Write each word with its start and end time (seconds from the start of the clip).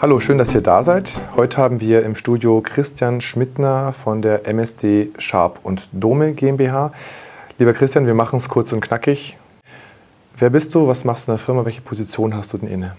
Hallo, 0.00 0.20
schön, 0.20 0.38
dass 0.38 0.54
ihr 0.54 0.60
da 0.60 0.84
seid. 0.84 1.20
Heute 1.34 1.56
haben 1.56 1.80
wir 1.80 2.04
im 2.04 2.14
Studio 2.14 2.60
Christian 2.60 3.20
Schmidtner 3.20 3.92
von 3.92 4.22
der 4.22 4.46
MSD 4.46 5.08
Sharp 5.18 5.58
und 5.64 5.88
Dome 5.90 6.34
GmbH. 6.34 6.92
Lieber 7.58 7.72
Christian, 7.72 8.06
wir 8.06 8.14
machen 8.14 8.36
es 8.36 8.48
kurz 8.48 8.72
und 8.72 8.80
knackig. 8.80 9.36
Wer 10.36 10.50
bist 10.50 10.72
du? 10.76 10.86
Was 10.86 11.04
machst 11.04 11.26
du 11.26 11.32
in 11.32 11.36
der 11.36 11.44
Firma? 11.44 11.64
Welche 11.64 11.80
Position 11.80 12.36
hast 12.36 12.52
du 12.52 12.58
denn 12.58 12.68
inne? 12.68 12.94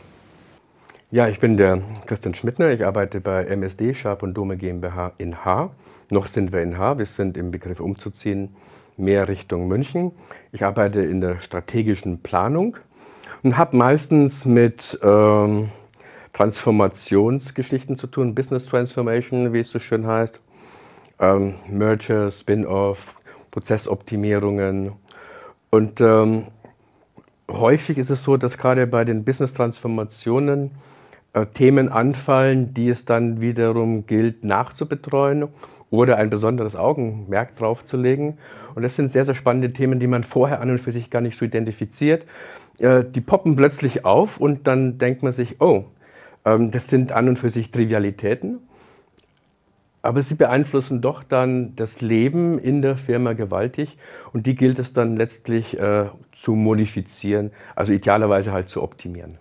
Ja, 1.10 1.30
ich 1.30 1.40
bin 1.40 1.56
der 1.56 1.82
Christian 2.06 2.34
Schmidtner. 2.34 2.72
Ich 2.72 2.86
arbeite 2.86 3.22
bei 3.22 3.46
MSD 3.46 3.94
Sharp 3.94 4.22
und 4.22 4.34
Dome 4.34 4.58
GmbH 4.58 5.14
in 5.18 5.46
H. 5.46 5.70
Noch 6.10 6.28
sind 6.28 6.52
wir 6.52 6.62
in 6.62 6.78
H. 6.78 6.98
Wir 6.98 7.06
sind 7.06 7.38
im 7.38 7.50
Begriff 7.50 7.80
umzuziehen, 7.80 8.58
mehr 8.98 9.30
Richtung 9.30 9.70
München. 9.70 10.12
Ich 10.52 10.66
arbeite 10.66 11.00
in 11.00 11.22
der 11.22 11.40
strategischen 11.40 12.20
Planung 12.22 12.76
und 13.42 13.58
habe 13.58 13.78
meistens 13.78 14.44
mit 14.44 15.00
ähm, 15.02 15.70
Transformationsgeschichten 16.34 17.96
zu 17.96 18.08
tun, 18.08 18.36
Business 18.36 18.66
Transformation, 18.66 19.54
wie 19.54 19.60
es 19.60 19.72
so 19.72 19.80
schön 19.80 20.06
heißt, 20.06 20.40
ähm, 21.20 21.56
Merger, 21.68 22.32
Spin-off, 22.32 23.16
Prozessoptimierungen. 23.52 24.94
Und 25.70 26.02
ähm, 26.02 26.48
häufig 27.50 27.98
ist 27.98 28.10
es 28.10 28.24
so, 28.24 28.38
dass 28.38 28.58
gerade 28.58 28.88
bei 28.88 29.06
den 29.06 29.24
Business-Transformationen 29.24 30.72
äh, 31.34 31.46
Themen 31.48 31.90
anfallen, 31.90 32.74
die 32.74 32.90
es 32.90 33.06
dann 33.06 33.42
wiederum 33.42 34.06
gilt 34.06 34.44
nachzubetreuen 34.44 35.48
oder 35.92 36.18
ein 36.18 36.30
besonderes 36.30 36.76
Augenmerk 36.76 37.56
drauf 37.56 37.86
zu 37.86 37.98
legen. 37.98 38.38
Und 38.76 38.84
das 38.84 38.96
sind 38.96 39.12
sehr, 39.12 39.26
sehr 39.26 39.36
spannende 39.36 39.74
Themen, 39.74 40.00
die 40.00 40.08
man 40.08 40.24
vorher 40.24 40.62
an 40.62 40.70
und 40.70 40.80
für 40.80 40.92
sich 40.92 41.10
gar 41.10 41.22
nicht 41.22 41.38
so 41.38 41.46
identifiziert. 41.46 42.26
Äh, 42.80 43.04
die 43.04 43.22
poppen 43.22 43.56
plötzlich 43.56 44.06
auf 44.06 44.40
und 44.40 44.68
dann 44.68 44.98
denkt 44.98 45.24
man 45.24 45.34
sich, 45.34 45.60
oh, 45.60 45.86
das 46.44 46.88
sind 46.88 47.12
an 47.12 47.30
und 47.30 47.38
für 47.38 47.50
sich 47.50 47.72
Trivialitäten, 47.72 48.60
aber 50.02 50.24
sie 50.24 50.36
beeinflussen 50.36 51.02
doch 51.02 51.24
dann 51.24 51.76
das 51.76 52.02
Leben 52.02 52.58
in 52.58 52.82
der 52.82 52.98
Firma 52.98 53.34
gewaltig 53.34 53.98
und 54.32 54.46
die 54.46 54.56
gilt 54.56 54.80
es 54.80 54.94
dann 54.94 55.18
letztlich 55.18 55.78
äh, 55.78 56.06
zu 56.42 56.54
modifizieren, 56.54 57.52
also 57.76 57.92
idealerweise 57.92 58.52
halt 58.52 58.70
zu 58.70 58.82
optimieren. 58.82 59.38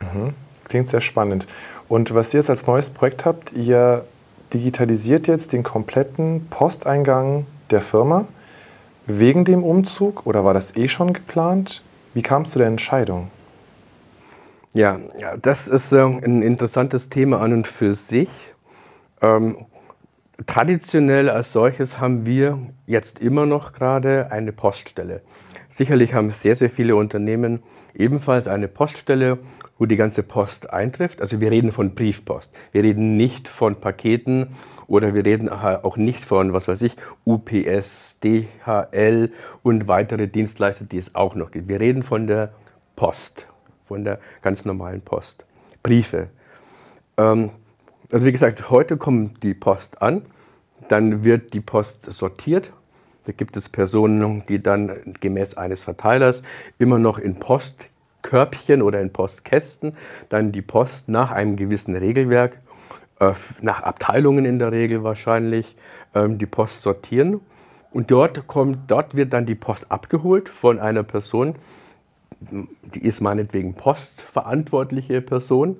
Mhm. 0.00 0.34
Klingt 0.68 0.88
sehr 0.88 1.00
spannend. 1.00 1.46
Und 1.88 2.14
was 2.14 2.34
ihr 2.34 2.40
jetzt 2.40 2.50
als 2.50 2.66
neues 2.66 2.90
Projekt 2.90 3.24
habt, 3.24 3.52
ihr 3.52 4.04
digitalisiert 4.52 5.26
jetzt 5.26 5.52
den 5.52 5.62
kompletten 5.62 6.46
Posteingang 6.48 7.46
der 7.70 7.80
Firma 7.80 8.26
wegen 9.06 9.44
dem 9.44 9.62
Umzug 9.62 10.26
oder 10.26 10.44
war 10.44 10.54
das 10.54 10.76
eh 10.76 10.88
schon 10.88 11.12
geplant? 11.12 11.82
Wie 12.14 12.22
kam 12.22 12.42
es 12.42 12.50
zu 12.52 12.58
der 12.58 12.68
Entscheidung? 12.68 13.30
Ja, 14.74 14.98
das 15.40 15.68
ist 15.68 15.92
äh, 15.92 16.00
ein 16.00 16.42
interessantes 16.42 17.08
Thema 17.08 17.40
an 17.40 17.52
und 17.52 17.68
für 17.68 17.92
sich. 17.92 18.28
Ähm, 19.22 19.66
traditionell 20.46 21.30
als 21.30 21.52
solches 21.52 22.00
haben 22.00 22.26
wir 22.26 22.58
jetzt 22.84 23.20
immer 23.20 23.46
noch 23.46 23.72
gerade 23.72 24.32
eine 24.32 24.50
Poststelle. 24.50 25.22
Sicherlich 25.68 26.12
haben 26.12 26.30
sehr, 26.30 26.56
sehr 26.56 26.70
viele 26.70 26.96
Unternehmen 26.96 27.62
ebenfalls 27.94 28.48
eine 28.48 28.66
Poststelle, 28.66 29.38
wo 29.78 29.86
die 29.86 29.94
ganze 29.94 30.24
Post 30.24 30.70
eintrifft. 30.70 31.20
Also 31.20 31.40
wir 31.40 31.52
reden 31.52 31.70
von 31.70 31.94
Briefpost. 31.94 32.50
Wir 32.72 32.82
reden 32.82 33.16
nicht 33.16 33.46
von 33.46 33.76
Paketen 33.76 34.56
oder 34.88 35.14
wir 35.14 35.24
reden 35.24 35.48
auch 35.50 35.96
nicht 35.96 36.24
von, 36.24 36.52
was 36.52 36.66
weiß 36.66 36.82
ich, 36.82 36.96
UPS, 37.24 38.18
DHL 38.24 39.30
und 39.62 39.86
weitere 39.86 40.26
Dienstleister, 40.26 40.84
die 40.84 40.98
es 40.98 41.14
auch 41.14 41.36
noch 41.36 41.52
gibt. 41.52 41.68
Wir 41.68 41.78
reden 41.78 42.02
von 42.02 42.26
der 42.26 42.52
Post, 42.96 43.46
von 43.94 44.02
der 44.02 44.18
ganz 44.42 44.64
normalen 44.64 45.02
Post. 45.02 45.44
Briefe. 45.84 46.26
Ähm, 47.16 47.50
also 48.10 48.26
wie 48.26 48.32
gesagt, 48.32 48.68
heute 48.68 48.96
kommt 48.96 49.44
die 49.44 49.54
Post 49.54 50.02
an, 50.02 50.22
dann 50.88 51.22
wird 51.22 51.54
die 51.54 51.60
Post 51.60 52.12
sortiert. 52.12 52.72
Da 53.24 53.32
gibt 53.32 53.56
es 53.56 53.68
Personen, 53.68 54.42
die 54.48 54.60
dann 54.60 55.14
gemäß 55.20 55.56
eines 55.56 55.84
Verteilers 55.84 56.42
immer 56.76 56.98
noch 56.98 57.20
in 57.20 57.38
Postkörbchen 57.38 58.82
oder 58.82 59.00
in 59.00 59.12
Postkästen 59.12 59.96
dann 60.28 60.50
die 60.50 60.62
Post 60.62 61.08
nach 61.08 61.30
einem 61.30 61.54
gewissen 61.54 61.94
Regelwerk, 61.94 62.58
äh, 63.20 63.32
nach 63.60 63.84
Abteilungen 63.84 64.44
in 64.44 64.58
der 64.58 64.72
Regel 64.72 65.04
wahrscheinlich, 65.04 65.76
ähm, 66.16 66.38
die 66.38 66.46
Post 66.46 66.82
sortieren. 66.82 67.40
Und 67.92 68.10
dort, 68.10 68.48
kommt, 68.48 68.90
dort 68.90 69.14
wird 69.14 69.32
dann 69.32 69.46
die 69.46 69.54
Post 69.54 69.92
abgeholt 69.92 70.48
von 70.48 70.80
einer 70.80 71.04
Person, 71.04 71.54
die 72.94 73.04
ist 73.04 73.20
meinetwegen 73.20 73.74
postverantwortliche 73.74 75.20
Person, 75.20 75.76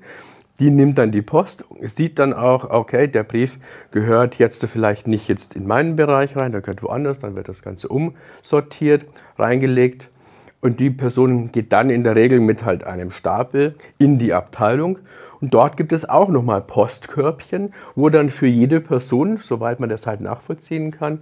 die 0.60 0.70
nimmt 0.70 0.98
dann 0.98 1.10
die 1.10 1.22
Post, 1.22 1.64
sieht 1.80 2.18
dann 2.18 2.32
auch, 2.32 2.70
okay, 2.70 3.08
der 3.08 3.24
Brief 3.24 3.58
gehört 3.90 4.38
jetzt 4.38 4.64
vielleicht 4.66 5.06
nicht 5.08 5.28
jetzt 5.28 5.56
in 5.56 5.66
meinen 5.66 5.96
Bereich 5.96 6.36
rein, 6.36 6.52
der 6.52 6.60
gehört 6.60 6.82
woanders, 6.82 7.18
dann 7.18 7.34
wird 7.34 7.48
das 7.48 7.62
Ganze 7.62 7.88
umsortiert, 7.88 9.04
reingelegt 9.36 10.08
und 10.60 10.78
die 10.78 10.90
Person 10.90 11.50
geht 11.50 11.72
dann 11.72 11.90
in 11.90 12.04
der 12.04 12.14
Regel 12.14 12.40
mit 12.40 12.64
halt 12.64 12.84
einem 12.84 13.10
Stapel 13.10 13.74
in 13.98 14.18
die 14.18 14.32
Abteilung 14.32 14.98
und 15.40 15.52
dort 15.52 15.76
gibt 15.76 15.92
es 15.92 16.08
auch 16.08 16.28
nochmal 16.28 16.62
Postkörbchen, 16.62 17.74
wo 17.96 18.08
dann 18.08 18.30
für 18.30 18.46
jede 18.46 18.80
Person, 18.80 19.36
soweit 19.36 19.80
man 19.80 19.90
das 19.90 20.06
halt 20.06 20.20
nachvollziehen 20.20 20.90
kann, 20.90 21.20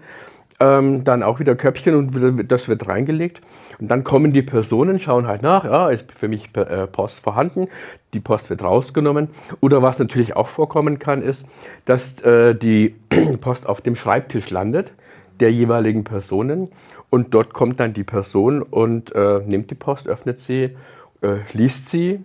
ähm, 0.60 1.04
dann 1.04 1.22
auch 1.22 1.40
wieder 1.40 1.56
Köpfchen 1.56 1.94
und 1.94 2.50
das 2.50 2.68
wird 2.68 2.86
reingelegt. 2.86 3.40
Und 3.78 3.90
dann 3.90 4.04
kommen 4.04 4.32
die 4.32 4.42
Personen, 4.42 5.00
schauen 5.00 5.26
halt 5.26 5.42
nach, 5.42 5.64
ja, 5.64 5.90
ist 5.90 6.12
für 6.12 6.28
mich 6.28 6.56
äh, 6.56 6.86
Post 6.86 7.20
vorhanden, 7.20 7.68
die 8.14 8.20
Post 8.20 8.50
wird 8.50 8.62
rausgenommen. 8.62 9.28
Oder 9.60 9.82
was 9.82 9.98
natürlich 9.98 10.36
auch 10.36 10.48
vorkommen 10.48 10.98
kann, 10.98 11.22
ist, 11.22 11.46
dass 11.84 12.20
äh, 12.22 12.54
die 12.54 12.94
Post 13.40 13.68
auf 13.68 13.80
dem 13.80 13.96
Schreibtisch 13.96 14.50
landet 14.50 14.92
der 15.40 15.50
jeweiligen 15.52 16.04
Personen 16.04 16.68
und 17.10 17.34
dort 17.34 17.52
kommt 17.52 17.80
dann 17.80 17.92
die 17.94 18.04
Person 18.04 18.62
und 18.62 19.14
äh, 19.14 19.40
nimmt 19.44 19.70
die 19.70 19.74
Post, 19.74 20.06
öffnet 20.06 20.40
sie, 20.40 20.76
äh, 21.20 21.38
liest 21.52 21.88
sie 21.88 22.20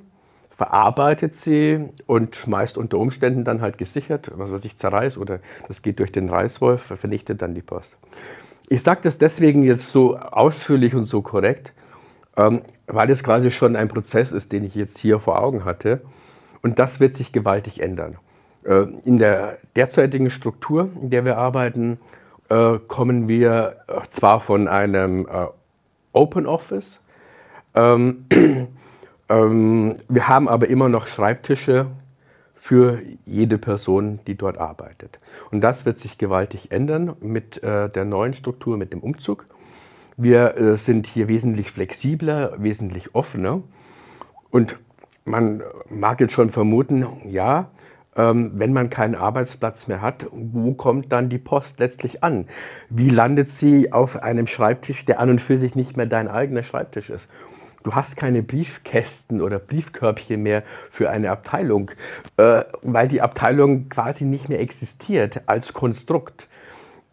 verarbeitet 0.58 1.36
sie 1.36 1.88
und 2.08 2.48
meist 2.48 2.80
unter 2.80 2.98
Umständen 2.98 3.44
dann 3.44 3.62
halt 3.62 3.78
gesichert, 3.78 4.32
was 4.36 4.52
weiß 4.52 4.66
ich, 4.66 4.76
zerreißt 4.76 5.18
oder 5.20 5.40
das 5.68 5.84
geht 5.84 6.00
durch 6.00 6.12
den 6.12 6.30
Reißwolf, 6.30 6.82
vernichtet 6.82 7.44
dann 7.44 7.54
die 7.54 7.62
Post. 7.62 7.96
Ich 8.68 8.82
sage 8.82 9.02
das 9.04 9.20
deswegen 9.20 9.62
jetzt 9.62 9.92
so 9.92 10.18
ausführlich 10.18 10.96
und 10.96 11.06
so 11.06 11.22
korrekt, 11.22 11.74
ähm, 12.36 12.64
weil 12.88 13.10
es 13.12 13.24
quasi 13.24 13.52
schon 13.52 13.76
ein 13.76 13.88
Prozess 13.88 14.32
ist, 14.32 14.52
den 14.52 14.64
ich 14.64 14.74
jetzt 14.74 14.98
hier 14.98 15.20
vor 15.20 15.40
Augen 15.40 15.64
hatte. 15.64 16.02
Und 16.64 16.80
das 16.80 17.00
wird 17.00 17.16
sich 17.16 17.32
gewaltig 17.32 17.80
ändern. 17.80 18.18
Äh, 18.64 18.88
in 19.06 19.20
der 19.20 19.60
derzeitigen 19.76 20.32
Struktur, 20.32 20.90
in 21.00 21.12
der 21.12 21.24
wir 21.24 21.38
arbeiten, 21.38 22.00
äh, 22.50 22.80
kommen 22.88 23.28
wir 23.28 23.78
zwar 24.10 24.40
von 24.40 24.68
einem 24.68 25.28
äh, 25.28 25.48
Open 26.14 26.48
Office, 26.48 27.00
ähm, 27.76 28.26
ähm, 29.30 29.98
wir 30.08 30.28
haben 30.28 30.48
aber 30.48 30.68
immer 30.68 30.90
noch 30.90 31.08
Schreibtische 31.08 31.88
für 32.56 33.02
jede 33.26 33.58
Person, 33.58 34.20
die 34.28 34.36
dort 34.36 34.58
arbeitet. 34.58 35.20
Und 35.52 35.62
das 35.62 35.86
wird 35.86 36.00
sich 36.00 36.18
gewaltig 36.18 36.72
ändern 36.72 37.16
mit 37.22 37.64
äh, 37.64 37.90
der 37.90 38.06
neuen 38.06 38.34
Struktur, 38.34 38.78
mit 38.78 38.92
dem 38.92 39.00
Umzug. 39.00 39.46
Wir 40.18 40.58
äh, 40.58 40.78
sind 40.78 41.08
hier 41.08 41.28
wesentlich 41.28 41.72
flexibler, 41.72 42.56
wesentlich 42.58 43.16
offener. 43.16 43.62
Und 44.50 44.76
man 45.24 45.62
mag 45.90 46.20
jetzt 46.20 46.34
schon 46.34 46.50
vermuten, 46.50 47.06
ja, 47.26 47.70
ähm, 48.16 48.52
wenn 48.56 48.74
man 48.74 48.90
keinen 48.90 49.16
Arbeitsplatz 49.16 49.88
mehr 49.88 50.02
hat, 50.02 50.26
wo 50.32 50.74
kommt 50.74 51.12
dann 51.12 51.30
die 51.30 51.38
Post 51.38 51.80
letztlich 51.80 52.24
an? 52.24 52.48
Wie 52.90 53.10
landet 53.10 53.52
sie 53.52 53.94
auf 53.94 54.22
einem 54.22 54.48
Schreibtisch, 54.48 55.06
der 55.06 55.20
an 55.20 55.30
und 55.30 55.40
für 55.40 55.58
sich 55.58 55.76
nicht 55.76 55.96
mehr 55.96 56.08
dein 56.08 56.28
eigener 56.28 56.64
Schreibtisch 56.64 57.10
ist? 57.10 57.28
Du 57.88 57.96
hast 57.96 58.18
keine 58.18 58.44
Briefkästen 58.44 59.40
oder 59.40 59.60
Briefkörbchen 59.60 60.44
mehr 60.44 60.64
für 60.90 61.10
eine 61.10 61.32
Abteilung, 61.32 61.92
äh, 62.36 62.66
weil 62.82 63.08
die 63.08 63.22
Abteilung 63.22 63.88
quasi 63.88 64.26
nicht 64.26 64.50
mehr 64.50 64.60
existiert 64.60 65.44
als 65.46 65.72
Konstrukt. 65.72 66.50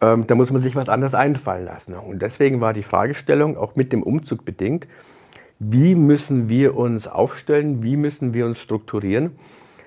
Ähm, 0.00 0.26
da 0.26 0.34
muss 0.34 0.50
man 0.50 0.60
sich 0.60 0.74
was 0.74 0.88
anderes 0.88 1.14
einfallen 1.14 1.64
lassen. 1.64 1.94
Und 1.94 2.22
deswegen 2.22 2.60
war 2.60 2.72
die 2.72 2.82
Fragestellung 2.82 3.56
auch 3.56 3.76
mit 3.76 3.92
dem 3.92 4.02
Umzug 4.02 4.44
bedingt, 4.44 4.88
wie 5.60 5.94
müssen 5.94 6.48
wir 6.48 6.76
uns 6.76 7.06
aufstellen, 7.06 7.84
wie 7.84 7.96
müssen 7.96 8.34
wir 8.34 8.44
uns 8.44 8.58
strukturieren, 8.58 9.38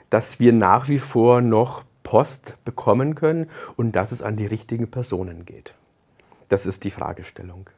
dass 0.09 0.39
wir 0.39 0.53
nach 0.53 0.87
wie 0.87 0.99
vor 0.99 1.41
noch 1.41 1.83
Post 2.03 2.53
bekommen 2.63 3.15
können 3.15 3.49
und 3.75 3.93
dass 3.93 4.13
es 4.13 4.21
an 4.21 4.37
die 4.37 4.45
richtigen 4.45 4.89
Personen 4.89 5.43
geht. 5.43 5.73
Das 6.47 6.65
ist 6.65 6.85
die 6.85 6.91
Fragestellung. 6.91 7.69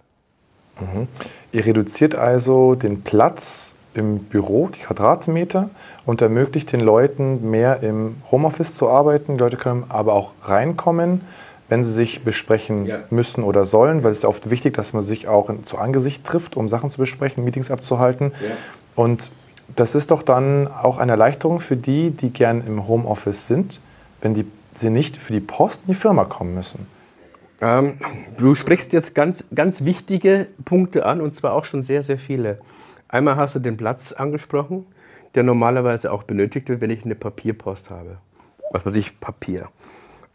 Mhm. 0.79 1.07
Ihr 1.51 1.65
reduziert 1.65 2.15
also 2.15 2.75
den 2.75 3.01
Platz 3.01 3.75
im 3.93 4.19
Büro, 4.19 4.69
die 4.69 4.79
Quadratmeter, 4.79 5.69
und 6.05 6.21
ermöglicht 6.21 6.71
den 6.71 6.79
Leuten 6.79 7.49
mehr 7.49 7.81
im 7.83 8.15
Homeoffice 8.31 8.75
zu 8.75 8.89
arbeiten. 8.89 9.37
Die 9.37 9.43
Leute 9.43 9.57
können 9.57 9.85
aber 9.89 10.13
auch 10.13 10.31
reinkommen, 10.43 11.21
wenn 11.69 11.83
sie 11.83 11.91
sich 11.91 12.23
besprechen 12.23 12.85
ja. 12.85 12.99
müssen 13.09 13.43
oder 13.43 13.65
sollen, 13.65 14.03
weil 14.03 14.11
es 14.11 14.17
ist 14.17 14.23
ja 14.23 14.29
oft 14.29 14.49
wichtig, 14.49 14.73
dass 14.73 14.93
man 14.93 15.03
sich 15.03 15.27
auch 15.27 15.49
zu 15.63 15.77
Angesicht 15.77 16.23
trifft, 16.23 16.57
um 16.57 16.67
Sachen 16.67 16.89
zu 16.89 16.97
besprechen, 16.97 17.43
Meetings 17.43 17.69
abzuhalten. 17.69 18.31
Ja. 18.41 18.55
Und 18.95 19.31
das 19.75 19.93
ist 19.95 20.11
doch 20.11 20.23
dann 20.23 20.67
auch 20.67 20.97
eine 20.97 21.11
Erleichterung 21.11 21.59
für 21.59 21.77
die, 21.77 22.11
die 22.11 22.31
gern 22.31 22.65
im 22.65 22.87
Homeoffice 22.87 23.47
sind, 23.47 23.79
wenn 24.21 24.33
die, 24.33 24.45
sie 24.73 24.89
nicht 24.89 25.17
für 25.17 25.31
die 25.31 25.39
Post 25.39 25.81
in 25.85 25.93
die 25.93 25.99
Firma 25.99 26.25
kommen 26.25 26.55
müssen. 26.55 26.87
Ähm, 27.61 27.97
du 28.37 28.55
sprichst 28.55 28.93
jetzt 28.93 29.15
ganz, 29.15 29.45
ganz 29.53 29.83
wichtige 29.83 30.47
Punkte 30.65 31.05
an 31.05 31.21
und 31.21 31.35
zwar 31.35 31.53
auch 31.53 31.65
schon 31.65 31.81
sehr, 31.81 32.03
sehr 32.03 32.17
viele. 32.17 32.59
Einmal 33.07 33.35
hast 33.35 33.55
du 33.55 33.59
den 33.59 33.75
Platz 33.75 34.11
angesprochen, 34.13 34.85
der 35.35 35.43
normalerweise 35.43 36.11
auch 36.11 36.23
benötigt 36.23 36.69
wird, 36.69 36.81
wenn 36.81 36.89
ich 36.89 37.03
eine 37.03 37.15
Papierpost 37.15 37.89
habe. 37.89 38.17
Was 38.71 38.85
weiß 38.85 38.95
ich, 38.95 39.19
Papier. 39.19 39.69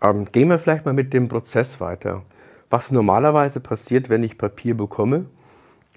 Ähm, 0.02 0.26
gehen 0.30 0.48
wir 0.48 0.58
vielleicht 0.58 0.84
mal 0.84 0.92
mit 0.92 1.12
dem 1.12 1.28
Prozess 1.28 1.80
weiter. 1.80 2.22
Was 2.68 2.90
normalerweise 2.90 3.60
passiert, 3.60 4.10
wenn 4.10 4.24
ich 4.24 4.36
Papier 4.36 4.76
bekomme, 4.76 5.26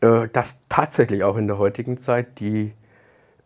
äh, 0.02 0.28
dass 0.30 0.62
tatsächlich 0.70 1.24
auch 1.24 1.38
in 1.38 1.48
der 1.48 1.58
heutigen 1.58 2.00
Zeit 2.00 2.40
die, 2.40 2.74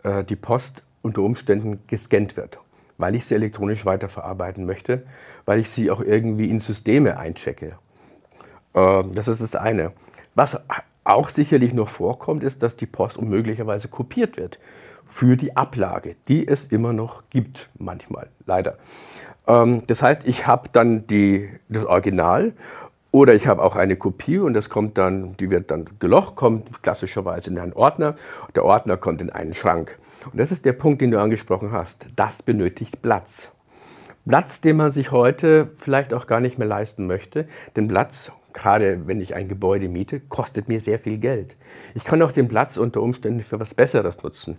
äh, 0.03 0.23
die 0.23 0.35
Post 0.35 0.83
unter 1.01 1.21
Umständen 1.21 1.79
gescannt 1.87 2.37
wird, 2.37 2.59
weil 3.01 3.15
ich 3.15 3.25
sie 3.25 3.35
elektronisch 3.35 3.85
weiterverarbeiten 3.85 4.65
möchte, 4.65 5.03
weil 5.45 5.59
ich 5.59 5.69
sie 5.69 5.91
auch 5.91 6.01
irgendwie 6.01 6.49
in 6.49 6.59
Systeme 6.59 7.17
einchecke. 7.17 7.77
Äh, 8.73 9.03
das 9.13 9.27
ist 9.27 9.41
das 9.41 9.55
eine. 9.55 9.91
Was 10.35 10.59
auch 11.03 11.29
sicherlich 11.29 11.73
noch 11.73 11.89
vorkommt, 11.89 12.43
ist, 12.43 12.63
dass 12.63 12.77
die 12.77 12.85
Post 12.85 13.17
unmöglicherweise 13.17 13.87
kopiert 13.87 14.37
wird 14.37 14.59
für 15.07 15.35
die 15.35 15.57
Ablage, 15.57 16.15
die 16.27 16.47
es 16.47 16.65
immer 16.65 16.93
noch 16.93 17.23
gibt, 17.29 17.69
manchmal, 17.77 18.29
leider. 18.45 18.77
Ähm, 19.47 19.83
das 19.87 20.01
heißt, 20.01 20.21
ich 20.25 20.47
habe 20.47 20.69
dann 20.71 21.05
die, 21.07 21.49
das 21.67 21.85
Original 21.85 22.53
oder 23.11 23.33
ich 23.33 23.47
habe 23.47 23.61
auch 23.61 23.75
eine 23.75 23.97
Kopie 23.97 24.37
und 24.37 24.53
das 24.53 24.69
kommt 24.69 24.97
dann, 24.97 25.35
die 25.37 25.49
wird 25.49 25.69
dann 25.69 25.85
gelocht, 25.99 26.35
kommt 26.35 26.81
klassischerweise 26.81 27.49
in 27.49 27.59
einen 27.59 27.73
Ordner. 27.73 28.15
Der 28.55 28.63
Ordner 28.63 28.95
kommt 28.95 29.19
in 29.21 29.29
einen 29.29 29.53
Schrank. 29.53 29.97
Und 30.27 30.37
das 30.39 30.51
ist 30.51 30.65
der 30.65 30.73
Punkt, 30.73 31.01
den 31.01 31.11
du 31.11 31.19
angesprochen 31.19 31.71
hast. 31.71 32.07
Das 32.15 32.43
benötigt 32.43 33.01
Platz. 33.01 33.51
Platz, 34.27 34.61
den 34.61 34.77
man 34.77 34.91
sich 34.91 35.11
heute 35.11 35.71
vielleicht 35.77 36.13
auch 36.13 36.27
gar 36.27 36.39
nicht 36.39 36.57
mehr 36.57 36.67
leisten 36.67 37.07
möchte. 37.07 37.47
Denn 37.75 37.87
Platz, 37.87 38.31
gerade 38.53 39.07
wenn 39.07 39.19
ich 39.19 39.33
ein 39.33 39.47
Gebäude 39.47 39.89
miete, 39.89 40.19
kostet 40.19 40.67
mir 40.67 40.79
sehr 40.79 40.99
viel 40.99 41.17
Geld. 41.17 41.55
Ich 41.95 42.03
kann 42.03 42.21
auch 42.21 42.31
den 42.31 42.47
Platz 42.47 42.77
unter 42.77 43.01
Umständen 43.01 43.43
für 43.43 43.59
was 43.59 43.73
Besseres 43.73 44.21
nutzen. 44.21 44.57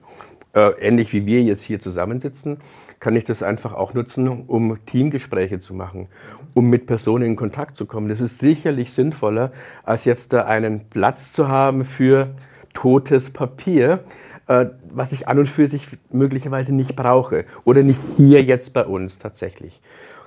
Äh, 0.55 0.73
ähnlich 0.81 1.13
wie 1.15 1.25
wir 1.25 1.43
jetzt 1.43 1.63
hier 1.63 1.81
zusammensitzen, 1.81 2.59
kann 3.01 3.17
ich 3.17 3.25
das 3.25 3.43
einfach 3.43 3.73
auch 3.73 3.95
nutzen, 3.95 4.29
um 4.29 4.85
Teamgespräche 4.85 5.61
zu 5.61 5.73
machen, 5.73 6.09
um 6.53 6.69
mit 6.69 6.87
Personen 6.87 7.25
in 7.25 7.37
Kontakt 7.37 7.77
zu 7.77 7.87
kommen. 7.87 8.09
Das 8.09 8.21
ist 8.21 8.39
sicherlich 8.39 8.93
sinnvoller, 8.93 9.53
als 9.83 10.05
jetzt 10.05 10.35
da 10.35 10.45
einen 10.45 10.89
Platz 10.91 11.33
zu 11.33 11.49
haben 11.49 11.87
für 11.87 12.35
totes 12.75 13.33
Papier, 13.33 14.05
äh, 14.47 14.67
was 14.91 15.13
ich 15.13 15.29
an 15.29 15.39
und 15.39 15.49
für 15.49 15.67
sich 15.67 15.87
möglicherweise 16.11 16.75
nicht 16.75 16.97
brauche 16.97 17.45
oder 17.65 17.83
nicht 17.83 18.01
hier 18.17 18.43
jetzt 18.43 18.73
bei 18.75 18.85
uns 18.85 19.19
tatsächlich. 19.19 19.81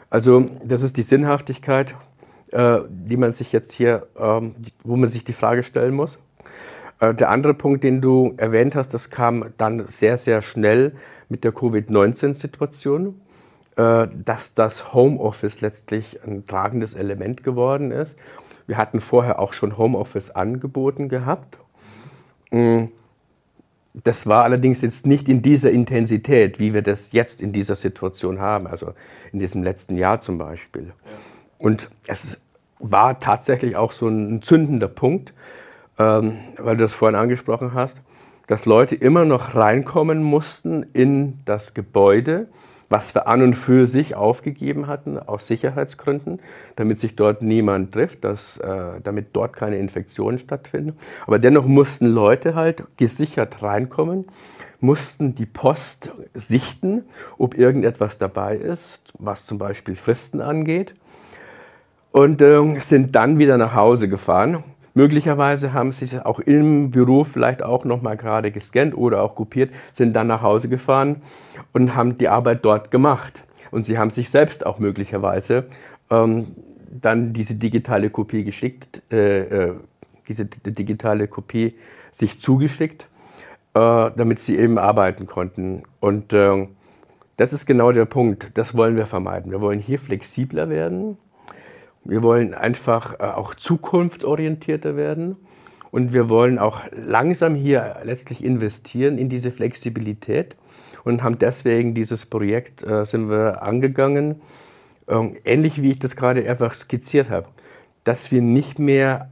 Also 0.10 0.50
das 0.64 0.82
ist 0.82 0.98
die 0.98 1.04
Sinnhaftigkeit, 1.04 1.96
äh, 2.52 2.80
die 2.90 3.18
man 3.18 3.32
sich 3.32 3.52
jetzt 3.52 3.74
hier, 3.74 4.08
ähm, 4.18 4.56
wo 4.84 4.96
man 4.96 5.10
sich 5.10 5.24
die 5.24 5.34
Frage 5.34 5.64
stellen 5.64 5.94
muss. 5.94 6.20
Äh, 7.00 7.14
der 7.14 7.30
andere 7.30 7.54
Punkt, 7.54 7.84
den 7.84 8.02
du 8.02 8.34
erwähnt 8.38 8.76
hast, 8.76 8.94
das 8.94 9.10
kam 9.10 9.54
dann 9.58 9.86
sehr, 9.88 10.18
sehr 10.18 10.42
schnell 10.42 10.94
mit 11.30 11.44
der 11.44 11.52
Covid-19-Situation, 11.52 13.20
äh, 13.76 14.08
dass 14.14 14.54
das 14.54 14.94
Homeoffice 14.94 15.62
letztlich 15.62 16.20
ein 16.24 16.46
tragendes 16.46 16.94
Element 16.94 17.44
geworden 17.44 17.92
ist. 17.92 18.16
Wir 18.68 18.78
hatten 18.78 19.02
vorher 19.02 19.40
auch 19.40 19.54
schon 19.54 19.78
Homeoffice 19.78 20.32
angeboten 20.32 21.10
gehabt. 21.10 21.58
Mm, 22.52 22.86
das 24.04 24.28
war 24.28 24.44
allerdings 24.44 24.82
jetzt 24.82 25.06
nicht 25.06 25.30
in 25.30 25.42
dieser 25.42 25.72
Intensität, 25.72 26.60
wie 26.60 26.74
wir 26.74 26.82
das 26.82 27.12
jetzt 27.12 27.42
in 27.42 27.54
dieser 27.54 27.76
Situation 27.76 28.40
haben, 28.40 28.68
also 28.68 28.94
in 29.32 29.40
diesem 29.40 29.64
letzten 29.64 29.98
Jahr 29.98 30.20
zum 30.20 30.38
Beispiel. 30.38 30.92
Und 31.58 31.90
es 32.08 32.38
war 32.80 33.20
tatsächlich 33.20 33.76
auch 33.76 33.92
so 33.92 34.08
ein 34.08 34.42
zündender 34.42 34.90
Punkt, 34.90 35.34
ähm, 35.98 36.40
weil 36.58 36.76
du 36.76 36.84
das 36.84 36.94
vorhin 36.94 37.16
angesprochen 37.16 37.74
hast 37.74 38.02
dass 38.48 38.66
Leute 38.66 38.96
immer 38.96 39.26
noch 39.26 39.56
reinkommen 39.56 40.22
mussten 40.22 40.84
in 40.94 41.40
das 41.46 41.74
Gebäude, 41.74 42.48
was 42.90 43.16
wir 43.16 43.28
an 43.28 43.42
und 43.42 43.54
für 43.56 43.88
sich 43.88 44.16
aufgegeben 44.16 44.88
hatten 44.88 45.18
aus 45.18 45.48
Sicherheitsgründen, 45.48 46.40
damit 46.76 47.00
sich 47.00 47.16
dort 47.16 47.42
niemand 47.42 47.94
trifft, 47.94 48.24
dass, 48.24 48.58
äh, 48.58 49.02
damit 49.04 49.28
dort 49.34 49.54
keine 49.54 49.78
Infektionen 49.78 50.40
stattfinden. 50.40 50.98
Aber 51.26 51.40
dennoch 51.40 51.66
mussten 51.66 52.08
Leute 52.08 52.56
halt 52.56 52.84
gesichert 52.98 53.62
reinkommen, 53.62 54.26
mussten 54.80 55.36
die 55.36 55.46
Post 55.46 56.12
sichten, 56.34 57.04
ob 57.38 57.58
irgendetwas 57.58 58.18
dabei 58.18 58.56
ist, 58.56 59.02
was 59.18 59.46
zum 59.46 59.58
Beispiel 59.58 59.96
Fristen 59.96 60.42
angeht, 60.42 60.96
und 62.12 62.42
äh, 62.42 62.80
sind 62.80 63.14
dann 63.16 63.40
wieder 63.40 63.58
nach 63.58 63.76
Hause 63.76 64.08
gefahren 64.08 64.64
Möglicherweise 64.98 65.74
haben 65.74 65.92
sie 65.92 66.06
sich 66.06 66.26
auch 66.26 66.40
im 66.40 66.90
Büro 66.90 67.26
vielleicht 67.26 67.62
auch 67.62 67.84
noch 67.84 68.02
mal 68.02 68.16
gerade 68.16 68.50
gescannt 68.50 68.96
oder 68.96 69.22
auch 69.22 69.36
kopiert, 69.36 69.72
sind 69.92 70.14
dann 70.14 70.28
nach 70.28 70.42
Hause 70.42 70.70
gefahren 70.70 71.18
und 71.74 71.96
haben 71.98 72.18
die 72.18 72.30
Arbeit 72.30 72.64
dort 72.64 72.92
gemacht. 72.92 73.44
Und 73.72 73.86
sie 73.86 73.98
haben 73.98 74.10
sich 74.10 74.30
selbst 74.30 74.66
auch 74.66 74.80
möglicherweise 74.80 75.66
ähm, 76.10 76.48
dann 76.90 77.34
diese 77.34 77.56
digitale 77.56 78.10
Kopie 78.10 78.46
geschickt, 78.46 79.02
äh, 79.12 79.42
äh, 79.42 79.74
diese 80.30 80.46
digitale 80.46 81.28
Kopie 81.28 81.76
sich 82.14 82.40
zugeschickt, 82.40 83.10
äh, 83.74 84.12
damit 84.16 84.40
sie 84.40 84.58
eben 84.58 84.78
arbeiten 84.78 85.28
konnten. 85.28 85.84
Und 86.00 86.32
äh, 86.32 86.70
das 87.36 87.52
ist 87.52 87.66
genau 87.66 87.92
der 87.92 88.06
Punkt. 88.06 88.52
Das 88.54 88.76
wollen 88.76 88.96
wir 88.96 89.08
vermeiden. 89.08 89.52
Wir 89.52 89.60
wollen 89.60 89.80
hier 89.80 90.00
flexibler 90.00 90.70
werden. 90.70 91.18
Wir 92.06 92.22
wollen 92.22 92.54
einfach 92.54 93.20
äh, 93.20 93.24
auch 93.24 93.56
zukunftsorientierter 93.56 94.96
werden. 94.96 95.36
Und 95.92 96.14
wir 96.14 96.30
wollen 96.30 96.60
auch 96.60 96.82
langsam 96.92 97.56
hier 97.56 97.98
letztlich 98.04 98.44
investieren 98.44 99.18
in 99.18 99.30
diese 99.30 99.50
Flexibilität 99.50 100.56
und 101.06 101.24
haben 101.24 101.40
deswegen 101.40 101.96
dieses 101.96 102.26
Projekt 102.26 102.84
äh, 102.84 103.06
sind 103.06 103.30
wir 103.30 103.64
angegangen, 103.64 104.42
ähm, 105.08 105.38
ähnlich 105.46 105.82
wie 105.82 105.92
ich 105.92 106.00
das 106.00 106.16
gerade 106.16 106.48
einfach 106.50 106.74
skizziert 106.74 107.30
habe, 107.30 107.48
dass 108.04 108.30
wir 108.30 108.42
nicht 108.42 108.78
mehr 108.78 109.30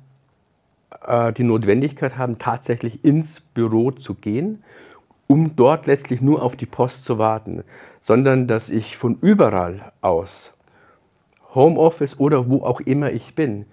äh, 1.06 1.34
die 1.34 1.44
Notwendigkeit 1.44 2.18
haben, 2.18 2.38
tatsächlich 2.40 3.04
ins 3.04 3.42
Büro 3.42 3.92
zu 3.92 4.14
gehen, 4.14 4.64
um 5.28 5.56
dort 5.58 5.86
letztlich 5.86 6.22
nur 6.22 6.42
auf 6.42 6.56
die 6.56 6.66
Post 6.66 7.04
zu 7.04 7.18
warten, 7.18 7.64
sondern 8.02 8.48
dass 8.48 8.70
ich 8.70 8.96
von 8.96 9.18
überall 9.20 9.92
aus 10.02 10.53
Homeoffice 11.56 12.20
oder 12.20 12.50
wo 12.50 12.64
auch 12.64 12.80
immer 12.82 13.12
ich 13.12 13.36
bin, 13.36 13.66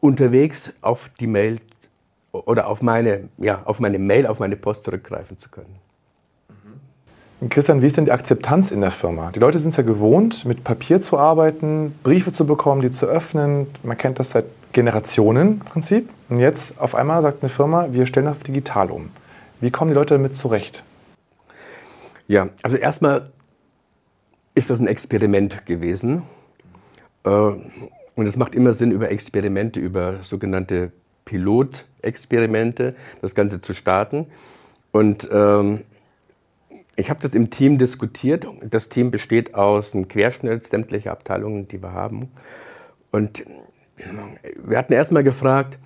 unterwegs 0.00 0.72
auf 0.80 1.10
die 1.20 1.26
Mail 1.26 1.60
oder 2.32 2.66
auf 2.66 2.82
meine, 2.82 3.28
ja, 3.38 3.62
auf 3.64 3.78
meine 3.80 3.98
Mail, 3.98 4.26
auf 4.26 4.38
meine 4.38 4.56
Post 4.56 4.84
zurückgreifen 4.84 5.38
zu 5.38 5.50
können. 5.50 5.76
Christian, 7.48 7.82
wie 7.82 7.86
ist 7.86 7.96
denn 7.96 8.04
die 8.04 8.12
Akzeptanz 8.12 8.70
in 8.70 8.80
der 8.80 8.92
Firma? 8.92 9.32
Die 9.32 9.40
Leute 9.40 9.58
sind 9.58 9.70
es 9.70 9.76
ja 9.76 9.82
gewohnt, 9.82 10.44
mit 10.44 10.62
Papier 10.62 11.00
zu 11.00 11.18
arbeiten, 11.18 11.92
Briefe 12.04 12.32
zu 12.32 12.46
bekommen, 12.46 12.82
die 12.82 12.90
zu 12.90 13.06
öffnen. 13.06 13.66
Man 13.82 13.98
kennt 13.98 14.20
das 14.20 14.30
seit 14.30 14.44
Generationen 14.72 15.54
im 15.54 15.58
Prinzip. 15.58 16.08
Und 16.28 16.38
jetzt 16.38 16.78
auf 16.80 16.94
einmal 16.94 17.20
sagt 17.20 17.42
eine 17.42 17.48
Firma, 17.48 17.88
wir 17.90 18.06
stellen 18.06 18.28
auf 18.28 18.44
digital 18.44 18.92
um. 18.92 19.10
Wie 19.60 19.72
kommen 19.72 19.90
die 19.90 19.94
Leute 19.94 20.14
damit 20.14 20.34
zurecht? 20.34 20.84
Ja, 22.28 22.48
also 22.62 22.76
erstmal 22.76 23.30
ist 24.54 24.70
das 24.70 24.78
ein 24.78 24.86
Experiment 24.86 25.66
gewesen. 25.66 26.22
Äh, 27.24 27.30
und 28.14 28.26
es 28.26 28.36
macht 28.36 28.54
immer 28.54 28.74
Sinn, 28.74 28.90
über 28.90 29.10
Experimente, 29.10 29.80
über 29.80 30.22
sogenannte 30.22 30.92
Pilotexperimente 31.24 32.94
das 33.20 33.34
Ganze 33.34 33.60
zu 33.60 33.74
starten. 33.74 34.26
Und 34.90 35.28
ähm, 35.32 35.84
ich 36.96 37.08
habe 37.08 37.20
das 37.20 37.32
im 37.32 37.50
Team 37.50 37.78
diskutiert. 37.78 38.46
Das 38.62 38.88
Team 38.88 39.10
besteht 39.10 39.54
aus 39.54 39.94
einem 39.94 40.08
Querschnitt 40.08 40.66
sämtlicher 40.66 41.12
Abteilungen, 41.12 41.68
die 41.68 41.82
wir 41.82 41.92
haben. 41.92 42.30
Und 43.10 43.44
wir 44.62 44.78
hatten 44.78 44.92
erstmal 44.92 45.24
gefragt, 45.24 45.78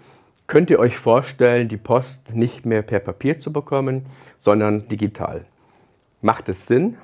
könnt 0.47 0.71
ihr 0.71 0.78
euch 0.78 0.97
vorstellen, 0.97 1.69
die 1.69 1.76
Post 1.76 2.35
nicht 2.35 2.66
mehr 2.66 2.83
per 2.83 3.00
Papier 3.00 3.38
zu 3.38 3.52
bekommen, 3.52 4.07
sondern 4.38 4.88
digital? 4.88 5.45
Macht 6.23 6.49
es 6.49 6.66
Sinn? 6.66 6.97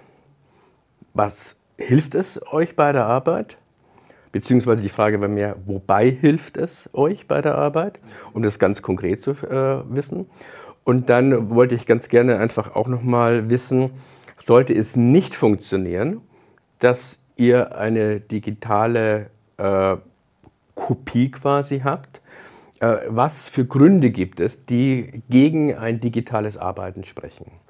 Was 1.15 1.57
hilft 1.77 2.15
es 2.15 2.41
euch 2.53 2.75
bei 2.75 2.93
der 2.93 3.07
Arbeit? 3.07 3.57
Beziehungsweise 4.33 4.83
die 4.83 4.89
Frage 4.89 5.21
war 5.21 5.29
mehr, 5.29 5.57
wobei 5.67 6.11
hilft 6.11 6.57
es 6.57 6.89
euch 6.95 7.29
bei 7.29 7.43
der 7.43 7.57
Arbeit, 7.57 8.01
um 8.33 8.43
das 8.43 8.59
ganz 8.59 8.81
konkret 8.81 9.21
zu 9.21 9.33
äh, 9.33 9.83
wissen. 9.95 10.27
Und 10.85 11.11
dann 11.11 11.51
wollte 11.51 11.75
ich 11.75 11.87
ganz 11.87 12.09
gerne 12.09 12.39
einfach 12.39 12.75
auch 12.75 12.89
nochmal 12.89 13.51
wissen, 13.51 13.91
sollte 14.39 14.75
es 14.75 14.97
nicht 14.97 15.35
funktionieren, 15.35 16.23
dass 16.79 17.21
ihr 17.37 17.77
eine 17.77 18.21
digitale 18.21 19.31
äh, 19.59 19.97
Kopie 20.75 21.31
quasi 21.31 21.81
habt, 21.81 22.21
äh, 22.81 22.97
was 23.09 23.49
für 23.49 23.65
Gründe 23.65 24.11
gibt 24.11 24.41
es, 24.41 24.65
die 24.65 25.23
gegen 25.29 25.77
ein 25.77 26.01
digitales 26.01 26.57
Arbeiten 26.57 27.05
sprechen? 27.05 27.62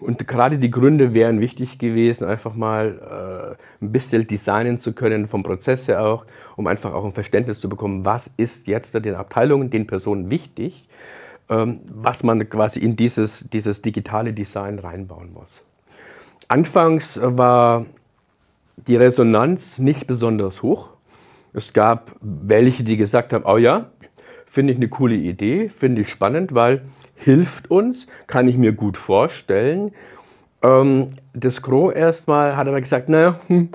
Und 0.00 0.26
gerade 0.26 0.58
die 0.58 0.70
Gründe 0.70 1.12
wären 1.12 1.40
wichtig 1.40 1.78
gewesen, 1.78 2.24
einfach 2.24 2.54
mal 2.54 3.56
äh, 3.80 3.84
ein 3.84 3.92
bisschen 3.92 4.26
designen 4.26 4.80
zu 4.80 4.94
können, 4.94 5.26
vom 5.26 5.42
Prozess 5.42 5.88
her 5.88 6.02
auch, 6.04 6.24
um 6.56 6.66
einfach 6.66 6.94
auch 6.94 7.04
ein 7.04 7.12
Verständnis 7.12 7.60
zu 7.60 7.68
bekommen, 7.68 8.04
was 8.04 8.30
ist 8.36 8.66
jetzt 8.66 8.94
den 8.94 9.14
Abteilungen, 9.14 9.68
den 9.68 9.86
Personen 9.86 10.30
wichtig, 10.30 10.88
ähm, 11.50 11.80
was 11.92 12.22
man 12.22 12.48
quasi 12.48 12.80
in 12.80 12.96
dieses, 12.96 13.46
dieses 13.50 13.82
digitale 13.82 14.32
Design 14.32 14.78
reinbauen 14.78 15.32
muss. 15.34 15.62
Anfangs 16.48 17.20
war 17.22 17.84
die 18.76 18.96
Resonanz 18.96 19.78
nicht 19.78 20.06
besonders 20.06 20.62
hoch. 20.62 20.88
Es 21.52 21.72
gab 21.72 22.12
welche, 22.20 22.84
die 22.84 22.96
gesagt 22.96 23.32
haben, 23.32 23.44
oh 23.44 23.58
ja, 23.58 23.90
finde 24.50 24.72
ich 24.72 24.80
eine 24.80 24.88
coole 24.88 25.14
Idee, 25.14 25.68
finde 25.68 26.02
ich 26.02 26.08
spannend, 26.08 26.54
weil 26.54 26.82
hilft 27.14 27.70
uns, 27.70 28.08
kann 28.26 28.48
ich 28.48 28.56
mir 28.56 28.72
gut 28.72 28.96
vorstellen. 28.96 29.92
Ähm, 30.60 31.10
das 31.32 31.62
Gros 31.62 31.94
erstmal 31.94 32.56
hat 32.56 32.66
aber 32.66 32.80
gesagt, 32.80 33.08
naja, 33.08 33.38
hm, 33.46 33.68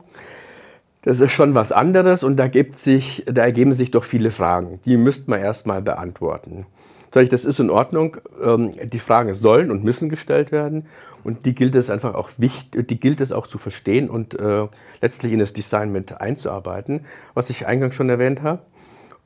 das 1.03 1.21
ist 1.21 1.31
schon 1.31 1.55
was 1.55 1.71
anderes 1.71 2.23
und 2.23 2.35
da, 2.35 2.49
gibt 2.49 2.77
sich, 2.77 3.23
da 3.25 3.43
ergeben 3.43 3.73
sich 3.73 3.91
doch 3.91 4.03
viele 4.03 4.31
Fragen. 4.31 4.81
Die 4.83 4.97
müsste 4.97 5.29
man 5.29 5.39
erstmal 5.39 5.81
beantworten. 5.81 6.65
Sag 7.13 7.23
ich, 7.23 7.29
das 7.29 7.45
ist 7.45 7.61
in 7.61 7.69
Ordnung. 7.69 8.17
Ähm, 8.43 8.71
die 8.83 8.99
Fragen 8.99 9.33
sollen 9.33 9.71
und 9.71 9.85
müssen 9.85 10.09
gestellt 10.09 10.51
werden 10.51 10.87
und 11.23 11.45
die 11.45 11.55
gilt 11.55 11.75
es 11.75 11.89
einfach 11.89 12.15
auch 12.15 12.31
wichtig, 12.35 12.89
die 12.89 12.99
gilt 12.99 13.21
es 13.21 13.31
auch 13.31 13.47
zu 13.47 13.59
verstehen 13.59 14.09
und 14.09 14.37
äh, 14.37 14.67
letztlich 15.01 15.31
in 15.31 15.39
das 15.39 15.53
Design 15.53 15.93
mit 15.93 16.19
einzuarbeiten, 16.19 17.05
was 17.33 17.49
ich 17.49 17.65
eingangs 17.65 17.95
schon 17.95 18.09
erwähnt 18.09 18.41
habe. 18.41 18.59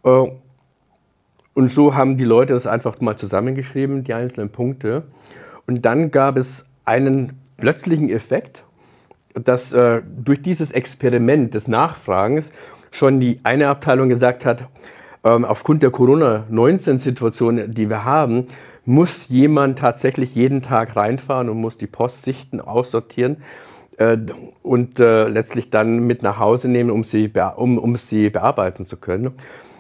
Äh, 0.04 0.32
und 1.60 1.70
so 1.74 1.94
haben 1.94 2.16
die 2.16 2.24
Leute 2.24 2.54
das 2.54 2.66
einfach 2.66 3.02
mal 3.02 3.18
zusammengeschrieben, 3.18 4.06
die 4.06 4.14
einzelnen 4.14 4.50
Punkte. 4.50 5.04
Und 5.68 5.84
dann 5.84 6.10
gab 6.10 6.38
es 6.38 6.64
einen 6.86 7.34
plötzlichen 7.58 8.10
Effekt, 8.10 8.64
dass 9.34 9.74
äh, 9.74 10.02
durch 10.24 10.42
dieses 10.42 10.72
Experiment 10.72 11.54
des 11.54 11.68
Nachfragens 11.68 12.54
schon 12.92 13.20
die 13.20 13.40
eine 13.44 13.68
Abteilung 13.68 14.08
gesagt 14.08 14.46
hat, 14.46 14.70
ähm, 15.26 15.44
aufgrund 15.44 15.84
der 15.84 15.92
Corona-19-Situation, 15.92 17.74
die 17.74 17.90
wir 17.90 18.06
haben, 18.06 18.48
muss 18.86 19.28
jemand 19.28 19.80
tatsächlich 19.80 20.36
jeden 20.36 20.62
Tag 20.62 20.96
reinfahren 20.96 21.50
und 21.50 21.60
muss 21.60 21.78
die 21.78 21.88
Post 21.88 22.22
sichten, 22.22 22.62
aussortieren 22.62 23.36
äh, 23.98 24.18
und 24.64 24.98
äh, 25.02 25.28
letztlich 25.28 25.70
dann 25.70 26.08
mit 26.08 26.24
nach 26.24 26.40
Hause 26.40 26.70
nehmen, 26.70 26.90
um 26.90 27.04
sie, 27.04 27.30
um, 27.58 27.78
um 27.78 27.98
sie 27.98 28.30
bearbeiten 28.30 28.86
zu 28.86 28.96
können. 28.96 29.34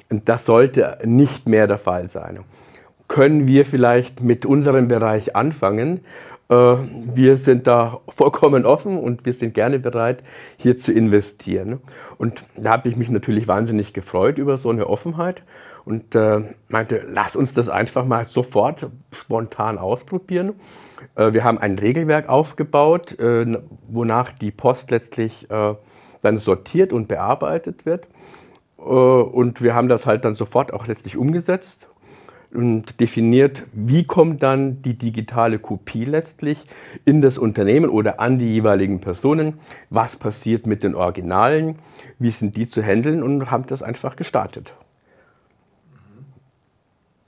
Und 0.09 0.27
das 0.27 0.45
sollte 0.45 0.97
nicht 1.03 1.47
mehr 1.47 1.67
der 1.67 1.77
Fall 1.77 2.07
sein. 2.09 2.39
Können 3.07 3.47
wir 3.47 3.65
vielleicht 3.65 4.21
mit 4.21 4.45
unserem 4.45 4.87
Bereich 4.87 5.35
anfangen? 5.35 6.01
Äh, 6.49 6.75
wir 7.13 7.37
sind 7.37 7.67
da 7.67 7.99
vollkommen 8.09 8.65
offen 8.65 8.97
und 8.97 9.25
wir 9.25 9.33
sind 9.33 9.53
gerne 9.53 9.79
bereit, 9.79 10.23
hier 10.57 10.77
zu 10.77 10.91
investieren. 10.91 11.79
Und 12.17 12.43
da 12.55 12.71
habe 12.71 12.89
ich 12.89 12.95
mich 12.95 13.09
natürlich 13.09 13.47
wahnsinnig 13.47 13.93
gefreut 13.93 14.37
über 14.37 14.57
so 14.57 14.69
eine 14.69 14.87
Offenheit 14.87 15.43
und 15.85 16.15
äh, 16.15 16.41
meinte, 16.67 17.05
lass 17.07 17.35
uns 17.35 17.53
das 17.53 17.69
einfach 17.69 18.05
mal 18.05 18.25
sofort 18.25 18.87
spontan 19.11 19.77
ausprobieren. 19.77 20.53
Äh, 21.15 21.33
wir 21.33 21.43
haben 21.43 21.59
ein 21.59 21.77
Regelwerk 21.77 22.29
aufgebaut, 22.29 23.15
wonach 23.87 24.31
die 24.31 24.51
Post 24.51 24.91
letztlich 24.91 25.47
dann 26.21 26.37
sortiert 26.37 26.93
und 26.93 27.07
bearbeitet 27.07 27.85
wird. 27.85 28.07
Äh, 28.79 28.89
und 28.89 29.61
wir 29.61 29.75
haben 29.75 29.89
das 29.89 30.05
halt 30.05 30.25
dann 30.25 30.33
sofort 30.33 30.73
auch 30.73 30.87
letztlich 30.87 31.17
umgesetzt 31.17 31.87
und 32.51 32.99
definiert, 32.99 33.63
wie 33.73 34.05
kommt 34.05 34.41
dann 34.41 34.81
die 34.81 34.95
digitale 34.95 35.59
Kopie 35.59 36.05
letztlich 36.05 36.63
in 37.05 37.21
das 37.21 37.37
Unternehmen 37.37 37.89
oder 37.89 38.19
an 38.19 38.39
die 38.39 38.51
jeweiligen 38.51 39.01
Personen, 39.01 39.59
was 39.89 40.15
passiert 40.15 40.65
mit 40.65 40.83
den 40.83 40.95
Originalen, 40.95 41.75
wie 42.17 42.31
sind 42.31 42.57
die 42.57 42.67
zu 42.67 42.81
handeln? 42.81 43.21
Und 43.21 43.51
haben 43.51 43.67
das 43.67 43.83
einfach 43.83 44.15
gestartet. 44.15 44.73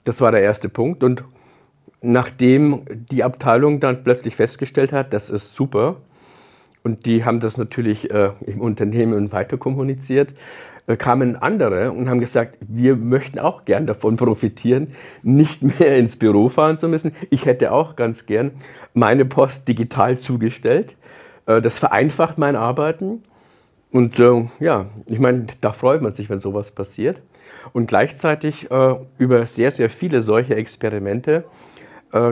Das 0.04 0.20
war 0.20 0.32
der 0.32 0.42
erste 0.42 0.68
Punkt. 0.68 1.04
Und 1.04 1.22
nachdem 2.00 2.82
die 2.90 3.22
Abteilung 3.22 3.78
dann 3.78 4.02
plötzlich 4.02 4.34
festgestellt 4.34 4.92
hat, 4.92 5.12
das 5.12 5.30
ist 5.30 5.54
super 5.54 5.96
und 6.82 7.06
die 7.06 7.24
haben 7.24 7.38
das 7.38 7.56
natürlich 7.56 8.10
äh, 8.10 8.30
im 8.44 8.60
Unternehmen 8.60 9.30
weiter 9.30 9.56
kommuniziert, 9.56 10.34
kamen 10.98 11.36
andere 11.36 11.92
und 11.92 12.08
haben 12.08 12.20
gesagt, 12.20 12.58
wir 12.60 12.96
möchten 12.96 13.38
auch 13.38 13.64
gern 13.64 13.86
davon 13.86 14.16
profitieren, 14.16 14.94
nicht 15.22 15.62
mehr 15.62 15.96
ins 15.96 16.16
Büro 16.16 16.48
fahren 16.48 16.78
zu 16.78 16.88
müssen. 16.88 17.12
Ich 17.30 17.46
hätte 17.46 17.72
auch 17.72 17.96
ganz 17.96 18.26
gern 18.26 18.52
meine 18.94 19.24
Post 19.24 19.68
digital 19.68 20.18
zugestellt. 20.18 20.96
Äh, 21.46 21.60
das 21.60 21.78
vereinfacht 21.78 22.38
mein 22.38 22.56
Arbeiten. 22.56 23.22
Und 23.90 24.18
äh, 24.18 24.48
ja, 24.58 24.86
ich 25.06 25.18
meine, 25.18 25.46
da 25.60 25.72
freut 25.72 26.02
man 26.02 26.14
sich, 26.14 26.30
wenn 26.30 26.40
sowas 26.40 26.72
passiert. 26.72 27.20
Und 27.72 27.86
gleichzeitig 27.86 28.70
äh, 28.70 28.94
über 29.18 29.46
sehr, 29.46 29.70
sehr 29.70 29.88
viele 29.88 30.22
solche 30.22 30.56
Experimente 30.56 31.44
äh, 31.44 31.71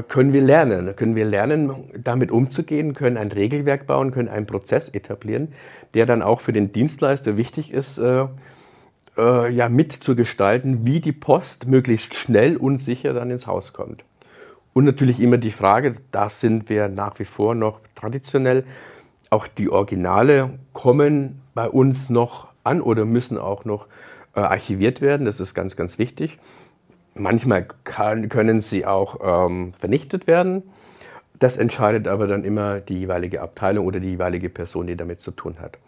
können 0.08 0.32
wir 0.32 0.42
lernen. 0.42 0.94
Können 0.94 1.16
wir 1.16 1.24
lernen, 1.24 1.72
damit 1.96 2.30
umzugehen, 2.30 2.92
können 2.94 3.16
ein 3.16 3.32
Regelwerk 3.32 3.86
bauen, 3.86 4.10
können 4.12 4.28
einen 4.28 4.46
Prozess 4.46 4.88
etablieren, 4.90 5.54
der 5.94 6.06
dann 6.06 6.22
auch 6.22 6.40
für 6.40 6.52
den 6.52 6.72
Dienstleister 6.72 7.36
wichtig 7.36 7.72
ist, 7.72 7.98
äh, 7.98 8.26
äh, 9.16 9.50
ja, 9.52 9.68
mitzugestalten, 9.68 10.86
wie 10.86 11.00
die 11.00 11.12
Post 11.12 11.66
möglichst 11.66 12.14
schnell 12.14 12.56
und 12.56 12.78
sicher 12.78 13.12
dann 13.12 13.30
ins 13.30 13.46
Haus 13.46 13.72
kommt. 13.72 14.04
Und 14.72 14.84
natürlich 14.84 15.20
immer 15.20 15.38
die 15.38 15.50
Frage, 15.50 15.96
da 16.12 16.28
sind 16.28 16.68
wir 16.68 16.88
nach 16.88 17.18
wie 17.18 17.24
vor 17.24 17.54
noch 17.54 17.80
traditionell, 17.94 18.64
auch 19.30 19.46
die 19.46 19.70
Originale 19.70 20.58
kommen 20.72 21.40
bei 21.54 21.68
uns 21.68 22.10
noch 22.10 22.48
an 22.64 22.80
oder 22.80 23.04
müssen 23.04 23.38
auch 23.38 23.64
noch 23.64 23.86
äh, 24.34 24.40
archiviert 24.40 25.00
werden. 25.00 25.26
Das 25.26 25.40
ist 25.40 25.54
ganz, 25.54 25.76
ganz 25.76 25.98
wichtig. 25.98 26.38
Manchmal 27.20 27.66
kann, 27.84 28.28
können 28.28 28.62
sie 28.62 28.86
auch 28.86 29.18
ähm, 29.22 29.72
vernichtet 29.78 30.26
werden. 30.26 30.62
Das 31.38 31.56
entscheidet 31.56 32.08
aber 32.08 32.26
dann 32.26 32.44
immer 32.44 32.80
die 32.80 33.00
jeweilige 33.00 33.40
Abteilung 33.40 33.86
oder 33.86 34.00
die 34.00 34.10
jeweilige 34.10 34.48
Person, 34.48 34.86
die 34.86 34.96
damit 34.96 35.20
zu 35.20 35.30
tun 35.30 35.56
hat. 35.60 35.78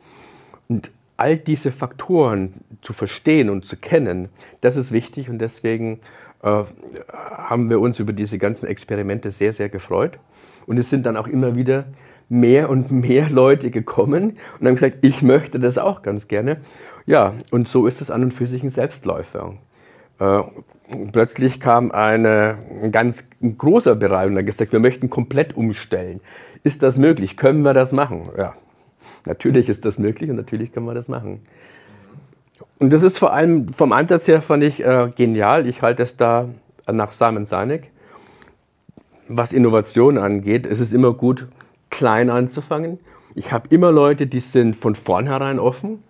Und 0.68 0.90
all 1.16 1.36
diese 1.36 1.72
Faktoren 1.72 2.54
zu 2.80 2.92
verstehen 2.92 3.50
und 3.50 3.64
zu 3.64 3.76
kennen, 3.76 4.28
das 4.60 4.76
ist 4.76 4.92
wichtig 4.92 5.30
und 5.30 5.38
deswegen 5.38 6.00
äh, 6.42 6.64
haben 7.12 7.70
wir 7.70 7.80
uns 7.80 7.98
über 7.98 8.12
diese 8.12 8.38
ganzen 8.38 8.66
Experimente 8.66 9.30
sehr, 9.30 9.52
sehr 9.52 9.68
gefreut. 9.68 10.18
Und 10.66 10.78
es 10.78 10.90
sind 10.90 11.06
dann 11.06 11.16
auch 11.16 11.28
immer 11.28 11.54
wieder 11.56 11.84
mehr 12.28 12.70
und 12.70 12.90
mehr 12.90 13.28
Leute 13.30 13.70
gekommen 13.70 14.38
und 14.58 14.66
haben 14.66 14.74
gesagt, 14.74 14.98
ich 15.02 15.22
möchte 15.22 15.60
das 15.60 15.78
auch 15.78 16.02
ganz 16.02 16.28
gerne. 16.28 16.58
Ja, 17.06 17.34
und 17.50 17.68
so 17.68 17.86
ist 17.86 18.00
es 18.00 18.10
an 18.10 18.22
und 18.22 18.32
für 18.32 18.46
sich 18.46 18.62
ein 18.62 18.70
Selbstläufer. 18.70 19.54
Äh, 20.18 20.42
plötzlich 21.12 21.60
kam 21.60 21.90
eine, 21.90 22.58
ein 22.82 22.92
ganz 22.92 23.28
großer 23.58 23.96
Bereich 23.96 24.28
und 24.28 24.36
hat 24.36 24.46
gesagt, 24.46 24.72
wir 24.72 24.80
möchten 24.80 25.10
komplett 25.10 25.56
umstellen. 25.56 26.20
Ist 26.64 26.82
das 26.82 26.96
möglich? 26.96 27.36
Können 27.36 27.62
wir 27.62 27.74
das 27.74 27.92
machen? 27.92 28.30
Ja, 28.36 28.54
natürlich 29.24 29.68
ist 29.68 29.84
das 29.84 29.98
möglich 29.98 30.30
und 30.30 30.36
natürlich 30.36 30.72
können 30.72 30.86
wir 30.86 30.94
das 30.94 31.08
machen. 31.08 31.40
Und 32.78 32.92
das 32.92 33.02
ist 33.02 33.18
vor 33.18 33.32
allem 33.32 33.68
vom 33.68 33.92
Ansatz 33.92 34.28
her, 34.28 34.40
fand 34.40 34.62
ich 34.62 34.84
äh, 34.84 35.10
genial. 35.16 35.66
Ich 35.66 35.82
halte 35.82 36.02
es 36.02 36.16
da 36.16 36.48
nach 36.90 37.12
Simon 37.12 37.46
Sinek. 37.46 37.90
Was 39.28 39.52
Innovation 39.52 40.18
angeht, 40.18 40.66
es 40.66 40.80
ist 40.80 40.92
immer 40.92 41.12
gut, 41.14 41.46
klein 41.90 42.28
anzufangen. 42.28 42.98
Ich 43.34 43.52
habe 43.52 43.68
immer 43.70 43.92
Leute, 43.92 44.26
die 44.26 44.40
sind 44.40 44.76
von 44.76 44.94
vornherein 44.94 45.58
offen 45.58 46.02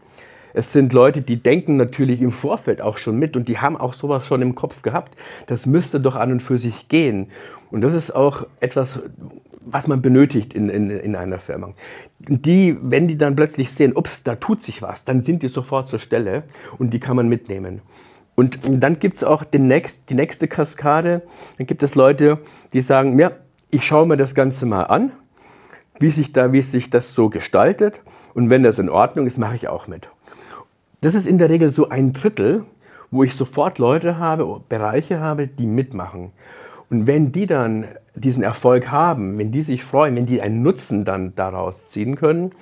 es 0.54 0.72
sind 0.72 0.92
Leute, 0.92 1.22
die 1.22 1.42
denken 1.42 1.76
natürlich 1.76 2.20
im 2.20 2.32
Vorfeld 2.32 2.82
auch 2.82 2.98
schon 2.98 3.18
mit 3.18 3.36
und 3.36 3.48
die 3.48 3.58
haben 3.58 3.76
auch 3.76 3.94
sowas 3.94 4.26
schon 4.26 4.42
im 4.42 4.54
Kopf 4.54 4.82
gehabt. 4.82 5.16
Das 5.46 5.66
müsste 5.66 6.00
doch 6.00 6.16
an 6.16 6.32
und 6.32 6.40
für 6.40 6.58
sich 6.58 6.88
gehen. 6.88 7.28
Und 7.70 7.80
das 7.80 7.94
ist 7.94 8.14
auch 8.14 8.46
etwas, 8.60 9.00
was 9.64 9.86
man 9.86 10.02
benötigt 10.02 10.54
in, 10.54 10.68
in, 10.68 10.90
in 10.90 11.16
einer 11.16 11.38
Firma. 11.38 11.72
Die, 12.18 12.76
wenn 12.82 13.08
die 13.08 13.16
dann 13.16 13.36
plötzlich 13.36 13.70
sehen, 13.72 13.96
ups, 13.96 14.22
da 14.24 14.36
tut 14.36 14.62
sich 14.62 14.82
was, 14.82 15.04
dann 15.04 15.22
sind 15.22 15.42
die 15.42 15.48
sofort 15.48 15.88
zur 15.88 15.98
Stelle 15.98 16.44
und 16.78 16.92
die 16.92 17.00
kann 17.00 17.16
man 17.16 17.28
mitnehmen. 17.28 17.80
Und 18.34 18.60
dann 18.64 18.98
gibt 18.98 19.16
es 19.16 19.24
auch 19.24 19.44
nächst, 19.52 20.00
die 20.08 20.14
nächste 20.14 20.48
Kaskade. 20.48 21.22
Dann 21.58 21.66
gibt 21.66 21.82
es 21.82 21.94
Leute, 21.94 22.38
die 22.72 22.80
sagen, 22.80 23.18
ja, 23.18 23.30
ich 23.70 23.86
schaue 23.86 24.06
mir 24.06 24.16
das 24.16 24.34
Ganze 24.34 24.66
mal 24.66 24.84
an, 24.84 25.12
wie 25.98 26.10
sich, 26.10 26.32
da, 26.32 26.52
wie 26.52 26.62
sich 26.62 26.90
das 26.90 27.14
so 27.14 27.28
gestaltet. 27.28 28.00
Und 28.34 28.50
wenn 28.50 28.62
das 28.62 28.78
in 28.78 28.88
Ordnung 28.88 29.26
ist, 29.26 29.38
mache 29.38 29.56
ich 29.56 29.68
auch 29.68 29.86
mit. 29.86 30.08
Das 31.02 31.16
ist 31.16 31.26
in 31.26 31.38
der 31.38 31.50
Regel 31.50 31.72
so 31.72 31.88
ein 31.88 32.12
Drittel, 32.12 32.64
wo 33.10 33.24
ich 33.24 33.34
sofort 33.34 33.78
Leute 33.78 34.18
habe, 34.18 34.60
Bereiche 34.68 35.18
habe, 35.18 35.48
die 35.48 35.66
mitmachen. 35.66 36.30
Und 36.90 37.08
wenn 37.08 37.32
die 37.32 37.46
dann 37.46 37.86
diesen 38.14 38.44
Erfolg 38.44 38.92
haben, 38.92 39.36
wenn 39.36 39.50
die 39.50 39.62
sich 39.62 39.82
freuen, 39.82 40.14
wenn 40.14 40.26
die 40.26 40.40
einen 40.40 40.62
Nutzen 40.62 41.04
dann 41.04 41.34
daraus 41.34 41.88
ziehen 41.88 42.14
können, 42.14 42.52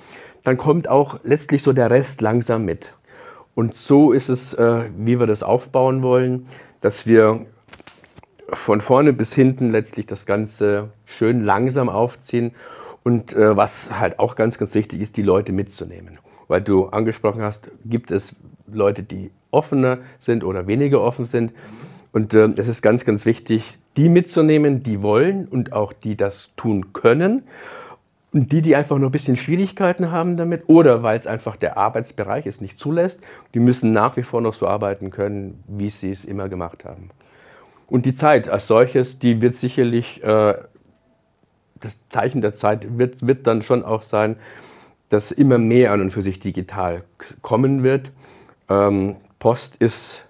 dann 0.41 0.57
kommt 0.57 0.89
auch 0.89 1.19
letztlich 1.23 1.61
so 1.61 1.71
der 1.71 1.91
Rest 1.91 2.21
langsam 2.21 2.65
mit. 2.65 2.93
Und 3.53 3.75
so 3.75 4.11
ist 4.11 4.27
es, 4.27 4.55
äh, 4.55 4.85
wie 4.97 5.19
wir 5.19 5.27
das 5.27 5.43
aufbauen 5.43 6.01
wollen, 6.01 6.47
dass 6.81 7.05
wir 7.05 7.45
von 8.49 8.81
vorne 8.81 9.13
bis 9.13 9.33
hinten 9.33 9.71
letztlich 9.71 10.07
das 10.07 10.25
Ganze 10.25 10.89
schön 11.05 11.45
langsam 11.45 11.89
aufziehen 11.89 12.55
Und 13.03 13.33
äh, 13.33 13.55
was 13.55 13.99
halt 13.99 14.17
auch 14.17 14.35
ganz, 14.35 14.57
ganz 14.57 14.73
wichtig 14.73 14.99
ist, 14.99 15.15
die 15.15 15.21
Leute 15.21 15.51
mitzunehmen. 15.51 16.17
Weil 16.51 16.59
du 16.59 16.87
angesprochen 16.87 17.41
hast, 17.41 17.71
gibt 17.85 18.11
es 18.11 18.35
Leute, 18.69 19.03
die 19.03 19.31
offener 19.51 19.99
sind 20.19 20.43
oder 20.43 20.67
weniger 20.67 20.99
offen 20.99 21.25
sind. 21.25 21.53
Und 22.11 22.33
äh, 22.33 22.49
es 22.57 22.67
ist 22.67 22.81
ganz, 22.81 23.05
ganz 23.05 23.25
wichtig, 23.25 23.77
die 23.95 24.09
mitzunehmen, 24.09 24.83
die 24.83 25.01
wollen 25.01 25.47
und 25.47 25.71
auch 25.71 25.93
die 25.93 26.17
das 26.17 26.49
tun 26.57 26.91
können. 26.91 27.43
Und 28.33 28.51
die, 28.51 28.61
die 28.61 28.75
einfach 28.75 28.97
nur 28.97 29.07
ein 29.07 29.13
bisschen 29.13 29.37
Schwierigkeiten 29.37 30.11
haben 30.11 30.35
damit 30.35 30.63
oder 30.67 31.03
weil 31.03 31.17
es 31.17 31.25
einfach 31.25 31.55
der 31.55 31.77
Arbeitsbereich 31.77 32.45
es 32.45 32.59
nicht 32.59 32.77
zulässt, 32.77 33.21
die 33.53 33.61
müssen 33.61 33.93
nach 33.93 34.17
wie 34.17 34.23
vor 34.23 34.41
noch 34.41 34.53
so 34.53 34.67
arbeiten 34.67 35.09
können, 35.09 35.63
wie 35.69 35.89
sie 35.89 36.11
es 36.11 36.25
immer 36.25 36.49
gemacht 36.49 36.83
haben. 36.83 37.11
Und 37.87 38.05
die 38.05 38.13
Zeit 38.13 38.49
als 38.49 38.67
solches, 38.67 39.19
die 39.19 39.41
wird 39.41 39.55
sicherlich, 39.55 40.21
äh, 40.21 40.55
das 41.79 41.97
Zeichen 42.09 42.41
der 42.41 42.53
Zeit 42.53 42.97
wird, 42.97 43.25
wird 43.25 43.47
dann 43.47 43.63
schon 43.63 43.85
auch 43.85 44.01
sein, 44.01 44.35
dass 45.11 45.31
immer 45.31 45.57
mehr 45.57 45.91
an 45.91 45.99
und 45.99 46.11
für 46.11 46.21
sich 46.21 46.39
digital 46.39 47.03
kommen 47.41 47.83
wird. 47.83 48.11
Ähm, 48.69 49.17
Post 49.39 49.75
ist 49.75 50.23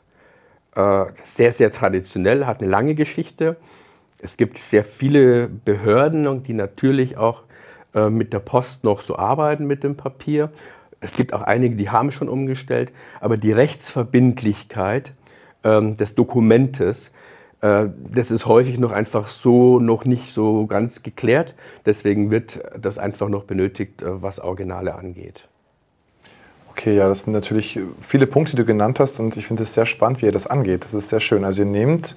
äh, 0.76 1.06
sehr, 1.24 1.54
sehr 1.54 1.72
traditionell, 1.72 2.48
hat 2.48 2.62
eine 2.62 2.70
lange 2.72 2.96
Geschichte. 2.96 3.58
Es 4.24 4.38
gibt 4.38 4.58
sehr 4.58 4.84
viele 4.84 5.48
Behörden, 5.48 6.44
die 6.44 6.54
natürlich 6.54 7.16
auch 7.16 7.44
äh, 7.94 8.10
mit 8.10 8.34
der 8.34 8.40
Post 8.40 8.84
noch 8.84 9.02
so 9.02 9.18
arbeiten 9.18 9.68
mit 9.68 9.84
dem 9.84 9.98
Papier. 9.98 10.52
Es 11.00 11.14
gibt 11.14 11.34
auch 11.34 11.44
einige, 11.44 11.76
die 11.76 11.92
haben 11.92 12.12
schon 12.12 12.28
umgestellt, 12.28 12.92
aber 13.20 13.38
die 13.38 13.52
Rechtsverbindlichkeit 13.52 15.12
ähm, 15.64 15.96
des 15.96 16.16
Dokumentes, 16.16 17.12
das 17.62 18.32
ist 18.32 18.48
häufig 18.48 18.80
noch 18.80 18.92
einfach 18.92 19.28
so 19.28 19.80
noch 19.80 20.06
nicht 20.06 20.34
so 20.34 20.66
ganz 20.66 21.04
geklärt. 21.04 21.54
Deswegen 21.86 22.32
wird 22.32 22.60
das 22.80 22.98
einfach 22.98 23.30
noch 23.30 23.44
benötigt, 23.44 24.02
äh, 24.02 24.22
was 24.22 24.40
Originale 24.40 24.96
angeht. 24.96 25.48
Okay, 26.72 26.96
ja, 26.96 27.08
das 27.08 27.24
sind 27.24 27.34
natürlich 27.34 27.80
viele 28.00 28.26
Punkte, 28.26 28.52
die 28.52 28.58
du 28.58 28.66
genannt 28.66 29.00
hast 29.00 29.20
und 29.20 29.38
ich 29.38 29.46
finde 29.46 29.64
es 29.64 29.74
sehr 29.74 29.86
spannend, 29.86 30.22
wie 30.22 30.28
ihr 30.28 30.32
das 30.32 30.48
angeht. 30.48 30.84
Das 30.84 30.94
ist 30.94 31.10
sehr 31.10 31.20
schön. 31.20 31.44
Also 31.44 31.62
ihr 31.62 31.68
nehmt 31.68 32.16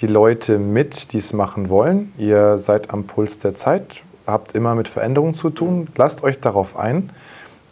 die 0.00 0.06
Leute 0.06 0.58
mit, 0.58 1.12
die 1.12 1.18
es 1.18 1.32
machen 1.32 1.70
wollen. 1.70 2.12
Ihr 2.18 2.58
seid 2.58 2.92
am 2.92 3.04
Puls 3.04 3.38
der 3.38 3.54
Zeit, 3.54 4.02
habt 4.26 4.52
immer 4.52 4.74
mit 4.74 4.88
Veränderungen 4.88 5.34
zu 5.34 5.48
tun. 5.48 5.88
Lasst 5.96 6.22
euch 6.24 6.40
darauf 6.40 6.76
ein, 6.76 7.10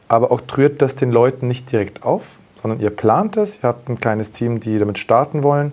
aber 0.09 0.31
oktroyiert 0.31 0.81
das 0.81 0.95
den 0.95 1.11
Leuten 1.11 1.49
nicht 1.49 1.71
direkt 1.73 2.05
auf, 2.05 2.39
sondern 2.63 2.81
ihr 2.81 2.91
plant 2.91 3.37
es. 3.37 3.59
Ihr 3.59 3.65
habt 3.65 3.91
ein 3.91 3.99
kleines 3.99 4.31
Team, 4.31 4.61
die 4.61 4.79
damit 4.79 4.99
starten 4.99 5.43
wollen 5.43 5.73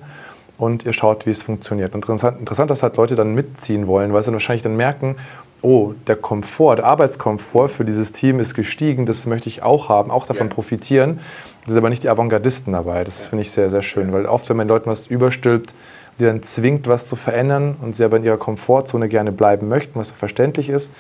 und 0.60 0.86
ihr 0.86 0.94
schaut, 0.94 1.26
wie 1.26 1.32
es 1.32 1.42
funktioniert. 1.42 1.96
Interessant, 1.96 2.40
interessant 2.40 2.70
dass 2.70 2.84
halt 2.84 2.98
Leute 2.98 3.16
dann 3.16 3.34
mitziehen 3.34 3.88
wollen, 3.88 4.14
weil 4.14 4.22
sie 4.22 4.28
dann 4.28 4.34
wahrscheinlich 4.36 4.62
dann 4.62 4.76
merken, 4.76 5.16
oh, 5.62 5.94
der 6.06 6.18
Komfort, 6.18 6.76
der 6.78 6.86
Arbeitskomfort 6.86 7.70
für 7.70 7.86
dieses 7.86 8.12
Team 8.12 8.40
ist 8.40 8.54
gestiegen, 8.54 9.06
das 9.06 9.26
möchte 9.26 9.50
ich 9.50 9.64
auch 9.64 9.90
haben, 9.90 10.12
auch 10.12 10.28
davon 10.28 10.48
ja. 10.48 10.54
profitieren. 10.54 11.20
Das 11.62 11.70
sind 11.70 11.78
aber 11.78 11.90
nicht 11.90 12.04
die 12.04 12.10
Avantgardisten 12.10 12.74
dabei. 12.74 13.04
Das 13.04 13.28
finde 13.28 13.42
ich 13.42 13.52
sehr, 13.52 13.70
sehr 13.70 13.82
schön, 13.82 14.12
weil 14.14 14.26
oft, 14.26 14.48
wenn 14.50 14.58
man 14.58 14.68
Leuten 14.68 14.90
was 14.90 15.08
überstülpt, 15.08 15.74
die 16.20 16.26
dann 16.26 16.44
zwingt, 16.44 16.88
was 16.88 17.08
zu 17.08 17.16
verändern 17.16 17.78
und 17.82 17.96
sie 17.96 18.04
aber 18.04 18.18
in 18.18 18.24
ihrer 18.24 18.38
Komfortzone 18.38 19.08
gerne 19.08 19.32
bleiben 19.32 19.70
möchten, 19.70 19.98
was 19.98 20.10
so 20.10 20.16
verständlich 20.16 20.70
ist, 20.70 20.92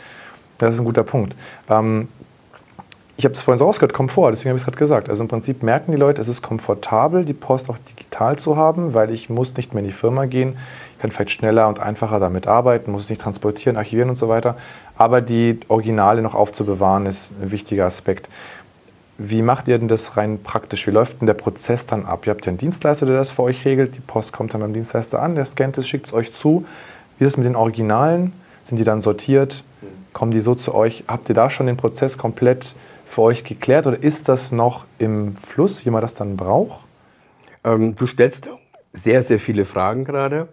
das 0.57 0.73
ist 0.73 0.79
ein 0.79 0.85
guter 0.85 1.03
Punkt. 1.03 1.35
Ähm, 1.69 2.07
ich 3.19 3.25
habe 3.25 3.33
es 3.33 3.41
vorhin 3.41 3.59
so 3.59 3.65
rausgehört, 3.65 3.91
Komfort, 3.91 4.31
deswegen 4.31 4.51
habe 4.51 4.55
ich 4.55 4.61
es 4.61 4.65
gerade 4.65 4.77
gesagt. 4.77 5.09
Also 5.09 5.23
im 5.23 5.27
Prinzip 5.27 5.61
merken 5.61 5.91
die 5.91 5.97
Leute, 5.97 6.21
es 6.21 6.29
ist 6.29 6.41
komfortabel, 6.41 7.25
die 7.25 7.33
Post 7.33 7.69
auch 7.69 7.77
digital 7.77 8.39
zu 8.39 8.55
haben, 8.55 8.93
weil 8.93 9.11
ich 9.11 9.29
muss 9.29 9.57
nicht 9.57 9.73
mehr 9.73 9.83
in 9.83 9.89
die 9.89 9.93
Firma 9.93 10.23
gehen. 10.23 10.55
Ich 10.93 11.01
kann 11.01 11.11
vielleicht 11.11 11.31
schneller 11.31 11.67
und 11.67 11.81
einfacher 11.81 12.19
damit 12.19 12.47
arbeiten, 12.47 12.93
muss 12.93 13.03
es 13.03 13.09
nicht 13.09 13.19
transportieren, 13.19 13.75
archivieren 13.75 14.09
und 14.09 14.15
so 14.15 14.29
weiter. 14.29 14.55
Aber 14.97 15.19
die 15.19 15.59
Originale 15.67 16.21
noch 16.21 16.33
aufzubewahren, 16.33 17.07
ist 17.07 17.33
ein 17.41 17.51
wichtiger 17.51 17.85
Aspekt. 17.85 18.29
Wie 19.17 19.41
macht 19.41 19.67
ihr 19.67 19.77
denn 19.77 19.89
das 19.89 20.15
rein 20.15 20.39
praktisch? 20.41 20.87
Wie 20.87 20.91
läuft 20.91 21.19
denn 21.19 21.25
der 21.25 21.33
Prozess 21.33 21.85
dann 21.85 22.05
ab? 22.05 22.25
Ihr 22.25 22.31
habt 22.31 22.45
ja 22.45 22.51
einen 22.51 22.57
Dienstleister, 22.57 23.05
der 23.05 23.17
das 23.17 23.31
für 23.31 23.43
euch 23.43 23.65
regelt. 23.65 23.97
Die 23.97 23.99
Post 23.99 24.31
kommt 24.31 24.53
dann 24.53 24.61
beim 24.61 24.71
Dienstleister 24.71 25.21
an, 25.21 25.35
der 25.35 25.43
scannt 25.43 25.77
es, 25.77 25.89
schickt 25.89 26.05
es 26.05 26.13
euch 26.13 26.31
zu. 26.31 26.63
Wie 27.17 27.25
ist 27.25 27.31
es 27.31 27.37
mit 27.37 27.45
den 27.45 27.57
Originalen? 27.57 28.31
Sind 28.63 28.77
die 28.77 28.85
dann 28.85 29.01
sortiert? 29.01 29.65
Kommen 30.13 30.31
die 30.31 30.39
so 30.39 30.55
zu 30.55 30.73
euch? 30.73 31.03
Habt 31.09 31.27
ihr 31.27 31.35
da 31.35 31.49
schon 31.49 31.67
den 31.67 31.75
Prozess 31.75 32.17
komplett 32.17 32.75
für 33.09 33.23
euch 33.23 33.43
geklärt 33.43 33.87
oder 33.87 34.01
ist 34.01 34.29
das 34.29 34.51
noch 34.51 34.85
im 34.99 35.35
Fluss, 35.35 35.83
wie 35.83 35.89
man 35.89 36.01
das 36.01 36.13
dann 36.13 36.37
braucht? 36.37 36.85
Ähm, 37.63 37.95
du 37.95 38.05
stellst 38.05 38.49
sehr, 38.93 39.23
sehr 39.23 39.39
viele 39.39 39.65
Fragen 39.65 40.05
gerade. 40.05 40.47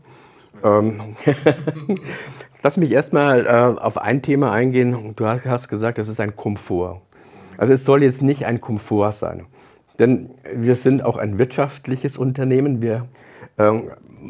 Ähm, 0.64 1.16
Lass 2.62 2.78
mich 2.78 2.90
erstmal 2.90 3.46
äh, 3.46 3.80
auf 3.80 3.98
ein 3.98 4.22
Thema 4.22 4.52
eingehen. 4.52 5.12
Du 5.14 5.26
hast 5.26 5.68
gesagt, 5.68 5.98
das 5.98 6.08
ist 6.08 6.18
ein 6.18 6.34
Komfort. 6.34 7.02
Also 7.58 7.74
es 7.74 7.84
soll 7.84 8.02
jetzt 8.02 8.22
nicht 8.22 8.46
ein 8.46 8.62
Komfort 8.62 9.12
sein. 9.12 9.44
Denn 9.98 10.30
wir 10.50 10.76
sind 10.76 11.04
auch 11.04 11.18
ein 11.18 11.38
wirtschaftliches 11.38 12.16
Unternehmen. 12.16 12.80
Wir 12.80 13.06
äh, 13.58 13.70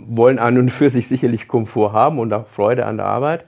wollen 0.08 0.40
an 0.40 0.58
und 0.58 0.70
für 0.70 0.90
sich 0.90 1.06
sicherlich 1.06 1.46
Komfort 1.46 1.92
haben 1.92 2.18
und 2.18 2.32
auch 2.32 2.48
Freude 2.48 2.86
an 2.86 2.96
der 2.96 3.06
Arbeit. 3.06 3.44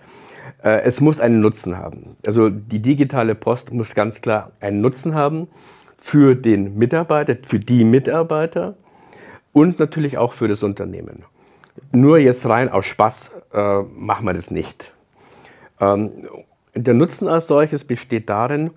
Äh, 0.62 0.82
es 0.82 1.00
muss 1.00 1.20
einen 1.20 1.40
Nutzen 1.40 1.78
haben. 1.78 2.16
Also 2.26 2.50
die 2.50 2.80
digitale 2.80 3.34
Post 3.34 3.72
muss 3.72 3.94
ganz 3.94 4.20
klar 4.20 4.52
einen 4.60 4.80
Nutzen 4.80 5.14
haben 5.14 5.48
für 5.96 6.34
den 6.34 6.76
Mitarbeiter, 6.78 7.36
für 7.42 7.58
die 7.58 7.84
Mitarbeiter 7.84 8.74
und 9.52 9.78
natürlich 9.78 10.18
auch 10.18 10.32
für 10.32 10.48
das 10.48 10.62
Unternehmen. 10.62 11.24
Nur 11.92 12.18
jetzt 12.18 12.46
rein 12.46 12.68
aus 12.68 12.86
Spaß 12.86 13.30
äh, 13.52 13.82
machen 13.82 14.26
wir 14.26 14.34
das 14.34 14.50
nicht. 14.50 14.92
Ähm, 15.80 16.10
der 16.74 16.94
Nutzen 16.94 17.28
als 17.28 17.46
solches 17.46 17.84
besteht 17.84 18.28
darin, 18.28 18.70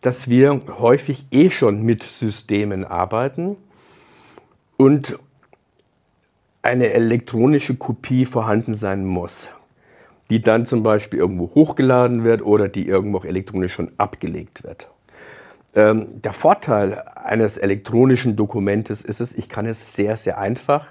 dass 0.00 0.28
wir 0.28 0.60
häufig 0.78 1.26
eh 1.30 1.50
schon 1.50 1.82
mit 1.82 2.02
Systemen 2.02 2.84
arbeiten 2.84 3.56
und 4.76 5.18
eine 6.62 6.90
elektronische 6.90 7.74
Kopie 7.76 8.24
vorhanden 8.24 8.74
sein 8.74 9.04
muss 9.04 9.48
die 10.30 10.42
dann 10.42 10.66
zum 10.66 10.82
Beispiel 10.82 11.18
irgendwo 11.18 11.54
hochgeladen 11.54 12.24
wird 12.24 12.42
oder 12.42 12.68
die 12.68 12.86
irgendwo 12.86 13.18
auch 13.18 13.24
elektronisch 13.24 13.72
schon 13.72 13.92
abgelegt 13.96 14.62
wird. 14.64 14.88
Ähm, 15.74 16.22
der 16.22 16.32
Vorteil 16.32 17.02
eines 17.14 17.56
elektronischen 17.56 18.36
Dokumentes 18.36 19.02
ist 19.02 19.20
es, 19.20 19.34
ich 19.34 19.48
kann 19.48 19.66
es 19.66 19.94
sehr, 19.94 20.16
sehr 20.16 20.38
einfach 20.38 20.86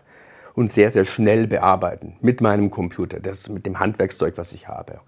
und 0.54 0.72
sehr, 0.72 0.92
sehr 0.92 1.06
schnell 1.06 1.48
bearbeiten 1.48 2.16
mit 2.22 2.42
meinem 2.42 2.72
Computer, 2.72 3.20
das, 3.20 3.50
mit 3.50 3.66
dem 3.66 3.80
Handwerkszeug, 3.80 4.38
was 4.38 4.54
ich 4.54 4.68
habe. 4.68 5.00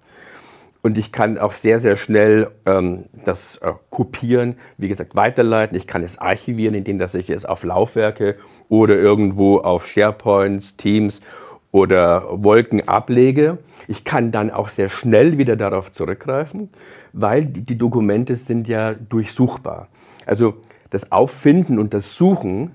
Und 0.81 0.97
ich 0.97 1.11
kann 1.11 1.37
auch 1.37 1.51
sehr, 1.51 1.79
sehr 1.79 1.97
schnell 1.97 2.51
ähm, 2.65 3.05
das 3.25 3.57
äh, 3.57 3.73
kopieren, 3.89 4.57
wie 4.77 4.87
gesagt, 4.87 5.15
weiterleiten. 5.15 5.75
Ich 5.75 5.87
kann 5.87 6.03
es 6.03 6.17
archivieren, 6.17 6.73
indem 6.73 6.99
dass 6.99 7.15
ich 7.15 7.29
es 7.29 7.43
auf 7.43 7.63
Laufwerke 7.63 8.37
oder 8.69 8.95
irgendwo 8.95 9.57
auf 9.57 9.87
SharePoints, 9.87 10.77
Teams 10.77 11.21
oder 11.71 12.43
Wolken 12.43 12.87
ablege. 12.87 13.59
Ich 13.87 14.03
kann 14.03 14.31
dann 14.31 14.51
auch 14.51 14.69
sehr 14.69 14.89
schnell 14.89 15.37
wieder 15.37 15.55
darauf 15.55 15.91
zurückgreifen, 15.91 16.69
weil 17.13 17.45
die 17.45 17.77
Dokumente 17.77 18.35
sind 18.35 18.67
ja 18.67 18.93
durchsuchbar. 18.93 19.87
Also 20.25 20.55
das 20.89 21.11
Auffinden 21.11 21.79
und 21.79 21.93
das 21.93 22.15
Suchen 22.15 22.71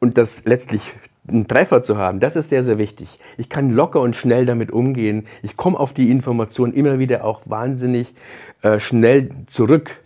und 0.00 0.18
das 0.18 0.44
letztlich 0.44 0.82
einen 1.28 1.46
Treffer 1.46 1.82
zu 1.82 1.98
haben, 1.98 2.20
das 2.20 2.36
ist 2.36 2.48
sehr, 2.48 2.62
sehr 2.62 2.78
wichtig. 2.78 3.18
Ich 3.36 3.48
kann 3.48 3.70
locker 3.70 4.00
und 4.00 4.16
schnell 4.16 4.46
damit 4.46 4.70
umgehen. 4.70 5.26
Ich 5.42 5.56
komme 5.56 5.78
auf 5.78 5.92
die 5.92 6.10
Information 6.10 6.72
immer 6.72 6.98
wieder 6.98 7.24
auch 7.24 7.42
wahnsinnig 7.44 8.14
äh, 8.62 8.80
schnell 8.80 9.28
zurück 9.46 10.00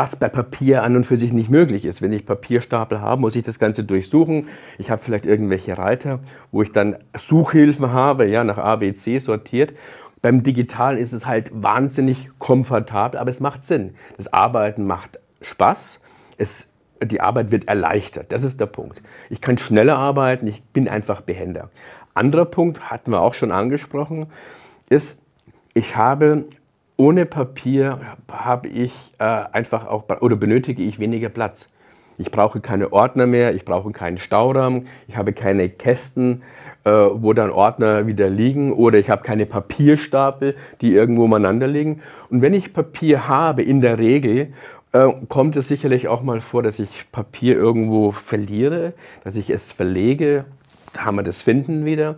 was 0.00 0.16
bei 0.16 0.30
Papier 0.30 0.82
an 0.82 0.96
und 0.96 1.04
für 1.04 1.18
sich 1.18 1.30
nicht 1.30 1.50
möglich 1.50 1.84
ist. 1.84 2.00
Wenn 2.00 2.14
ich 2.14 2.24
Papierstapel 2.24 3.02
habe, 3.02 3.20
muss 3.20 3.36
ich 3.36 3.42
das 3.42 3.58
Ganze 3.58 3.84
durchsuchen. 3.84 4.48
Ich 4.78 4.90
habe 4.90 5.02
vielleicht 5.02 5.26
irgendwelche 5.26 5.76
Reiter, 5.76 6.20
wo 6.52 6.62
ich 6.62 6.72
dann 6.72 6.96
Suchhilfen 7.14 7.92
habe, 7.92 8.26
ja, 8.26 8.42
nach 8.42 8.56
A, 8.56 8.76
B, 8.76 8.94
C 8.94 9.18
sortiert. 9.18 9.74
Beim 10.22 10.42
Digitalen 10.42 10.96
ist 10.96 11.12
es 11.12 11.26
halt 11.26 11.50
wahnsinnig 11.52 12.30
komfortabel, 12.38 13.20
aber 13.20 13.28
es 13.28 13.40
macht 13.40 13.66
Sinn. 13.66 13.94
Das 14.16 14.32
Arbeiten 14.32 14.86
macht 14.86 15.20
Spaß. 15.42 16.00
Es, 16.38 16.68
die 17.02 17.20
Arbeit 17.20 17.50
wird 17.50 17.68
erleichtert. 17.68 18.32
Das 18.32 18.42
ist 18.42 18.58
der 18.58 18.66
Punkt. 18.66 19.02
Ich 19.28 19.42
kann 19.42 19.58
schneller 19.58 19.98
arbeiten, 19.98 20.46
ich 20.46 20.62
bin 20.62 20.88
einfach 20.88 21.20
behender. 21.20 21.68
Anderer 22.14 22.46
Punkt, 22.46 22.90
hatten 22.90 23.10
wir 23.10 23.20
auch 23.20 23.34
schon 23.34 23.52
angesprochen, 23.52 24.28
ist, 24.88 25.18
ich 25.74 25.94
habe 25.96 26.46
ohne 27.00 27.24
Papier 27.24 27.98
habe 28.30 28.68
ich 28.68 28.92
äh, 29.18 29.24
einfach 29.24 29.86
auch 29.86 30.04
oder 30.20 30.36
benötige 30.36 30.82
ich 30.82 30.98
weniger 30.98 31.30
Platz. 31.30 31.70
Ich 32.18 32.30
brauche 32.30 32.60
keine 32.60 32.92
Ordner 32.92 33.26
mehr, 33.26 33.54
ich 33.54 33.64
brauche 33.64 33.90
keinen 33.90 34.18
Stauraum, 34.18 34.86
ich 35.08 35.16
habe 35.16 35.32
keine 35.32 35.70
Kästen, 35.70 36.42
äh, 36.84 36.90
wo 36.90 37.32
dann 37.32 37.48
Ordner 37.48 38.06
wieder 38.06 38.28
liegen 38.28 38.74
oder 38.74 38.98
ich 38.98 39.08
habe 39.08 39.22
keine 39.22 39.46
Papierstapel, 39.46 40.56
die 40.82 40.92
irgendwo 40.92 41.24
umeinander 41.24 41.66
liegen. 41.66 42.02
Und 42.28 42.42
wenn 42.42 42.52
ich 42.52 42.74
Papier 42.74 43.26
habe, 43.26 43.62
in 43.62 43.80
der 43.80 43.98
Regel, 43.98 44.52
äh, 44.92 45.08
kommt 45.30 45.56
es 45.56 45.68
sicherlich 45.68 46.06
auch 46.06 46.20
mal 46.22 46.42
vor, 46.42 46.62
dass 46.62 46.78
ich 46.78 47.10
Papier 47.10 47.54
irgendwo 47.54 48.10
verliere, 48.10 48.92
dass 49.24 49.36
ich 49.36 49.48
es 49.48 49.72
verlege, 49.72 50.44
da 50.92 51.06
haben 51.06 51.14
wir 51.14 51.22
das 51.22 51.40
Finden 51.40 51.86
wieder. 51.86 52.16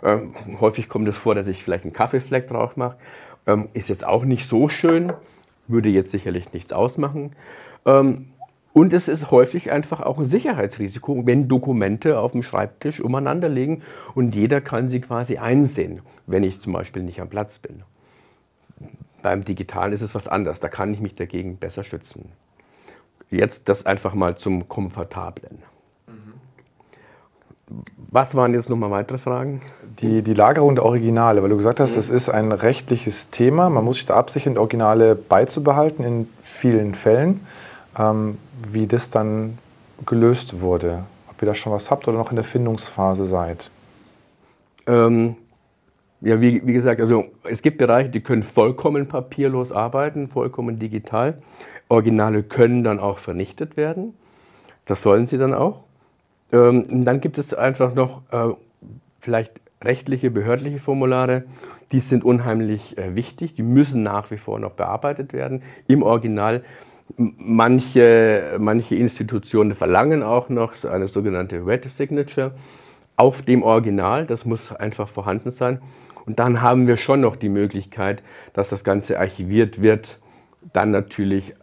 Äh, 0.00 0.16
häufig 0.58 0.88
kommt 0.88 1.06
es 1.08 1.18
vor, 1.18 1.34
dass 1.34 1.48
ich 1.48 1.62
vielleicht 1.62 1.84
einen 1.84 1.92
Kaffeefleck 1.92 2.48
drauf 2.48 2.78
mache. 2.78 2.96
Ähm, 3.46 3.68
ist 3.72 3.88
jetzt 3.88 4.06
auch 4.06 4.24
nicht 4.24 4.46
so 4.46 4.68
schön, 4.68 5.12
würde 5.66 5.88
jetzt 5.88 6.10
sicherlich 6.10 6.52
nichts 6.52 6.72
ausmachen. 6.72 7.32
Ähm, 7.84 8.28
und 8.72 8.92
es 8.94 9.06
ist 9.06 9.30
häufig 9.30 9.70
einfach 9.70 10.00
auch 10.00 10.18
ein 10.18 10.26
Sicherheitsrisiko, 10.26 11.26
wenn 11.26 11.46
Dokumente 11.48 12.18
auf 12.18 12.32
dem 12.32 12.42
Schreibtisch 12.42 13.00
umeinander 13.00 13.48
liegen 13.48 13.82
und 14.14 14.34
jeder 14.34 14.60
kann 14.62 14.88
sie 14.88 15.00
quasi 15.00 15.36
einsehen, 15.36 16.00
wenn 16.26 16.42
ich 16.42 16.60
zum 16.60 16.72
Beispiel 16.72 17.02
nicht 17.02 17.20
am 17.20 17.28
Platz 17.28 17.58
bin. 17.58 17.82
Beim 19.20 19.44
Digitalen 19.44 19.92
ist 19.92 20.00
es 20.02 20.14
was 20.14 20.26
anderes, 20.26 20.58
da 20.58 20.68
kann 20.68 20.92
ich 20.94 21.00
mich 21.00 21.14
dagegen 21.14 21.58
besser 21.58 21.84
schützen. 21.84 22.32
Jetzt 23.30 23.68
das 23.68 23.86
einfach 23.86 24.14
mal 24.14 24.36
zum 24.36 24.68
Komfortablen. 24.68 25.62
Was 28.10 28.34
waren 28.34 28.52
jetzt 28.54 28.68
nochmal 28.68 28.90
weitere 28.90 29.18
Fragen? 29.18 29.62
Die, 30.00 30.22
die 30.22 30.34
Lagerung 30.34 30.74
der 30.74 30.84
Originale, 30.84 31.42
weil 31.42 31.50
du 31.50 31.56
gesagt 31.56 31.80
hast, 31.80 31.96
das 31.96 32.10
ist 32.10 32.28
ein 32.28 32.52
rechtliches 32.52 33.30
Thema. 33.30 33.70
Man 33.70 33.84
muss 33.84 33.96
sich 33.96 34.04
da 34.04 34.14
absichern, 34.14 34.58
Originale 34.58 35.14
beizubehalten 35.14 36.04
in 36.04 36.28
vielen 36.42 36.94
Fällen. 36.94 37.40
Ähm, 37.98 38.38
wie 38.70 38.86
das 38.86 39.10
dann 39.10 39.58
gelöst 40.06 40.60
wurde. 40.60 41.04
Ob 41.30 41.42
ihr 41.42 41.46
da 41.46 41.54
schon 41.54 41.72
was 41.72 41.90
habt 41.90 42.08
oder 42.08 42.18
noch 42.18 42.30
in 42.30 42.36
der 42.36 42.44
Findungsphase 42.44 43.24
seid. 43.24 43.70
Ähm, 44.86 45.36
ja, 46.20 46.40
wie, 46.40 46.66
wie, 46.66 46.72
gesagt, 46.72 47.00
also 47.00 47.24
es 47.44 47.62
gibt 47.62 47.78
Bereiche, 47.78 48.08
die 48.08 48.20
können 48.20 48.42
vollkommen 48.42 49.08
papierlos 49.08 49.72
arbeiten, 49.72 50.28
vollkommen 50.28 50.78
digital. 50.78 51.38
Originale 51.88 52.42
können 52.42 52.84
dann 52.84 53.00
auch 53.00 53.18
vernichtet 53.18 53.76
werden. 53.76 54.14
Das 54.84 55.02
sollen 55.02 55.26
sie 55.26 55.38
dann 55.38 55.54
auch. 55.54 55.80
Ähm, 56.52 57.04
dann 57.04 57.20
gibt 57.20 57.38
es 57.38 57.54
einfach 57.54 57.94
noch 57.94 58.22
äh, 58.30 58.54
vielleicht 59.20 59.52
rechtliche, 59.82 60.30
behördliche 60.30 60.78
Formulare. 60.78 61.44
Die 61.92 62.00
sind 62.00 62.24
unheimlich 62.24 62.96
äh, 62.98 63.14
wichtig. 63.14 63.54
Die 63.54 63.62
müssen 63.62 64.02
nach 64.02 64.30
wie 64.30 64.38
vor 64.38 64.58
noch 64.58 64.72
bearbeitet 64.72 65.32
werden 65.32 65.62
im 65.88 66.02
Original. 66.02 66.62
Manche, 67.16 68.56
manche 68.58 68.94
Institutionen 68.94 69.74
verlangen 69.74 70.22
auch 70.22 70.48
noch 70.48 70.72
eine 70.84 71.08
sogenannte 71.08 71.66
Red 71.66 71.84
Signature 71.84 72.52
auf 73.16 73.42
dem 73.42 73.62
Original. 73.62 74.26
Das 74.26 74.44
muss 74.44 74.72
einfach 74.72 75.08
vorhanden 75.08 75.50
sein. 75.50 75.80
Und 76.24 76.38
dann 76.38 76.62
haben 76.62 76.86
wir 76.86 76.96
schon 76.96 77.20
noch 77.20 77.36
die 77.36 77.48
Möglichkeit, 77.48 78.22
dass 78.52 78.68
das 78.68 78.84
Ganze 78.84 79.18
archiviert 79.18 79.82
wird, 79.82 80.18
dann 80.72 80.90
natürlich 80.90 81.54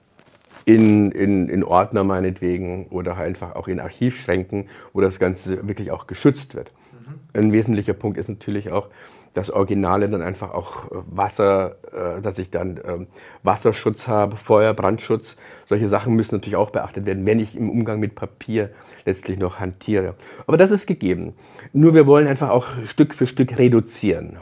in, 0.70 1.12
in, 1.12 1.50
in 1.50 1.64
Ordner 1.64 2.04
meinetwegen 2.04 2.88
oder 2.90 3.18
einfach 3.18 3.56
auch 3.56 3.68
in 3.68 3.80
Archivschränken, 3.80 4.68
wo 4.94 5.02
das 5.02 5.18
Ganze 5.18 5.68
wirklich 5.68 5.90
auch 5.90 6.06
geschützt 6.06 6.54
wird. 6.54 6.72
Mhm. 6.92 7.16
Ein 7.34 7.52
wesentlicher 7.52 7.94
Punkt 7.94 8.20
ist 8.20 8.30
natürlich 8.30 8.72
auch, 8.72 8.88
das 9.34 9.52
Originale 9.52 10.10
dann 10.10 10.22
einfach 10.22 10.52
auch 10.52 10.92
äh, 10.92 10.96
Wasser, 11.08 11.78
äh, 11.92 12.22
dass 12.22 12.38
ich 12.40 12.52
dann 12.52 12.80
ähm, 12.86 13.08
Wasserschutz 13.42 14.08
habe, 14.08 14.38
Feuer, 14.38 14.74
Brandschutz. 14.74 15.38
Solche 15.66 15.88
Sachen 15.88 16.16
müssen 16.16 16.36
natürlich 16.36 16.56
auch 16.56 16.70
beachtet 16.70 17.06
werden, 17.06 17.26
wenn 17.26 17.40
ich 17.40 17.56
im 17.56 17.70
Umgang 17.70 18.00
mit 18.00 18.16
Papier 18.16 18.70
letztlich 19.06 19.40
noch 19.40 19.60
hantiere. 19.60 20.16
Aber 20.46 20.58
das 20.58 20.72
ist 20.72 20.88
gegeben. 20.88 21.34
Nur 21.74 21.94
wir 21.96 22.06
wollen 22.06 22.28
einfach 22.28 22.50
auch 22.50 22.68
Stück 22.86 23.16
für 23.16 23.28
Stück 23.28 23.58
reduzieren. 23.58 24.38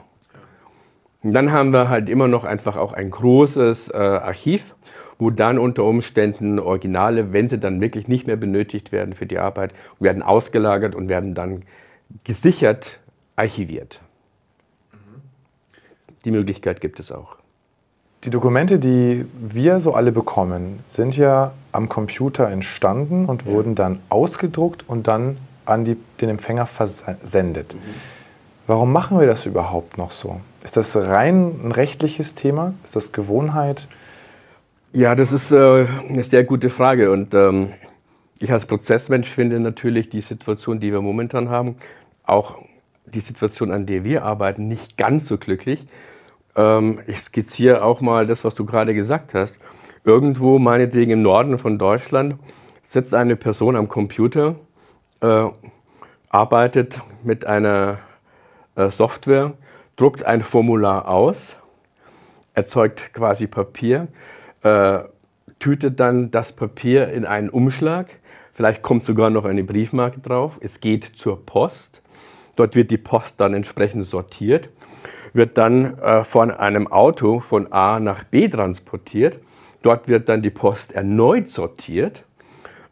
Und 1.24 1.34
dann 1.34 1.52
haben 1.52 1.72
wir 1.72 1.90
halt 1.90 2.10
immer 2.10 2.28
noch 2.28 2.44
einfach 2.46 2.78
auch 2.78 2.94
ein 2.94 3.12
großes 3.12 3.90
äh, 3.90 3.98
Archiv, 3.98 4.76
wo 5.20 5.30
dann 5.30 5.58
unter 5.58 5.84
Umständen 5.84 6.60
Originale, 6.60 7.34
wenn 7.34 7.50
sie 7.50 7.58
dann 7.58 7.82
wirklich 7.82 8.08
nicht 8.08 8.28
mehr 8.28 8.36
benötigt 8.36 8.92
werden 8.92 9.14
für 9.14 9.26
die 9.26 9.40
Arbeit, 9.40 9.72
werden 10.00 10.22
ausgelagert 10.22 10.96
und 10.96 11.10
werden 11.10 11.34
dann 11.34 11.64
gesichert 12.24 13.00
archiviert. 13.36 14.02
Die 16.26 16.32
Möglichkeit 16.32 16.82
gibt 16.82 17.00
es 17.00 17.12
auch. 17.12 17.38
Die 18.24 18.30
Dokumente, 18.30 18.80
die 18.80 19.26
wir 19.40 19.80
so 19.80 19.94
alle 19.94 20.12
bekommen, 20.12 20.80
sind 20.88 21.16
ja 21.16 21.54
am 21.72 21.88
Computer 21.88 22.50
entstanden 22.50 23.26
und 23.26 23.46
ja. 23.46 23.52
wurden 23.52 23.76
dann 23.76 24.00
ausgedruckt 24.10 24.84
und 24.88 25.08
dann 25.08 25.38
an 25.66 25.86
die, 25.86 25.98
den 26.20 26.30
Empfänger 26.30 26.66
versendet. 26.66 27.76
Mhm. 27.76 27.80
Warum 28.66 28.92
machen 28.92 29.20
wir 29.20 29.28
das 29.28 29.46
überhaupt 29.46 29.98
noch 29.98 30.12
so? 30.12 30.42
Ist 30.64 30.76
das 30.76 30.96
rein 30.98 31.56
ein 31.64 31.72
rechtliches 31.72 32.36
Thema? 32.36 32.74
Ist 32.84 32.96
das 32.96 33.14
Gewohnheit? 33.14 33.88
Ja, 34.98 35.14
das 35.14 35.32
ist 35.32 35.52
äh, 35.52 35.86
eine 36.10 36.24
sehr 36.24 36.44
gute 36.44 36.72
Frage. 36.72 37.12
Und 37.12 37.36
ähm, 37.36 37.72
ich 38.40 38.52
als 38.52 38.66
Prozessmensch 38.66 39.30
finde 39.30 39.60
natürlich 39.60 40.10
die 40.10 40.22
Situation, 40.22 40.80
die 40.80 40.92
wir 40.92 41.02
momentan 41.02 41.52
haben, 41.52 41.76
auch 42.24 42.56
die 43.06 43.20
Situation, 43.20 43.72
an 43.72 43.86
der 43.86 44.04
wir 44.04 44.24
arbeiten, 44.26 44.68
nicht 44.68 44.98
ganz 44.98 45.28
so 45.28 45.38
glücklich. 45.38 45.86
Ähm, 46.56 46.98
ich 47.06 47.20
skizziere 47.20 47.84
auch 47.84 48.02
mal 48.02 48.26
das, 48.26 48.44
was 48.44 48.56
du 48.56 48.66
gerade 48.66 48.96
gesagt 48.96 49.36
hast. 49.36 49.60
Irgendwo, 50.04 50.58
meinetwegen 50.58 51.12
im 51.12 51.22
Norden 51.22 51.60
von 51.60 51.78
Deutschland, 51.78 52.40
sitzt 52.84 53.14
eine 53.14 53.36
Person 53.36 53.76
am 53.76 53.90
Computer, 53.90 54.56
äh, 55.22 55.46
arbeitet 56.30 57.00
mit 57.24 57.46
einer 57.46 58.00
äh, 58.76 58.90
Software, 58.90 59.54
druckt 59.96 60.24
ein 60.24 60.42
Formular 60.42 61.08
aus, 61.08 61.56
erzeugt 62.56 63.14
quasi 63.14 63.46
Papier, 63.46 64.08
äh, 64.68 65.10
tütet 65.60 66.00
dann 66.00 66.32
das 66.32 66.54
Papier 66.54 67.10
in 67.10 67.26
einen 67.26 67.50
Umschlag, 67.50 68.08
vielleicht 68.52 68.82
kommt 68.82 69.04
sogar 69.04 69.30
noch 69.30 69.46
eine 69.46 69.64
Briefmarke 69.64 70.20
drauf, 70.20 70.58
es 70.62 70.80
geht 70.80 71.04
zur 71.04 71.46
Post 71.46 72.02
Dort 72.58 72.76
wird 72.76 72.92
die 72.92 72.98
Post 72.98 73.40
dann 73.40 73.54
entsprechend 73.54 74.06
sortiert, 74.06 74.70
wird 75.32 75.58
dann 75.58 75.98
äh, 76.00 76.24
von 76.24 76.52
einem 76.52 76.92
Auto 76.92 77.40
von 77.40 77.72
A 77.72 78.00
nach 78.00 78.24
B 78.26 78.50
transportiert. 78.50 79.40
Dort 79.84 80.08
wird 80.08 80.28
dann 80.28 80.42
die 80.42 80.50
Post 80.50 80.92
erneut 80.92 81.50
sortiert, 81.50 82.24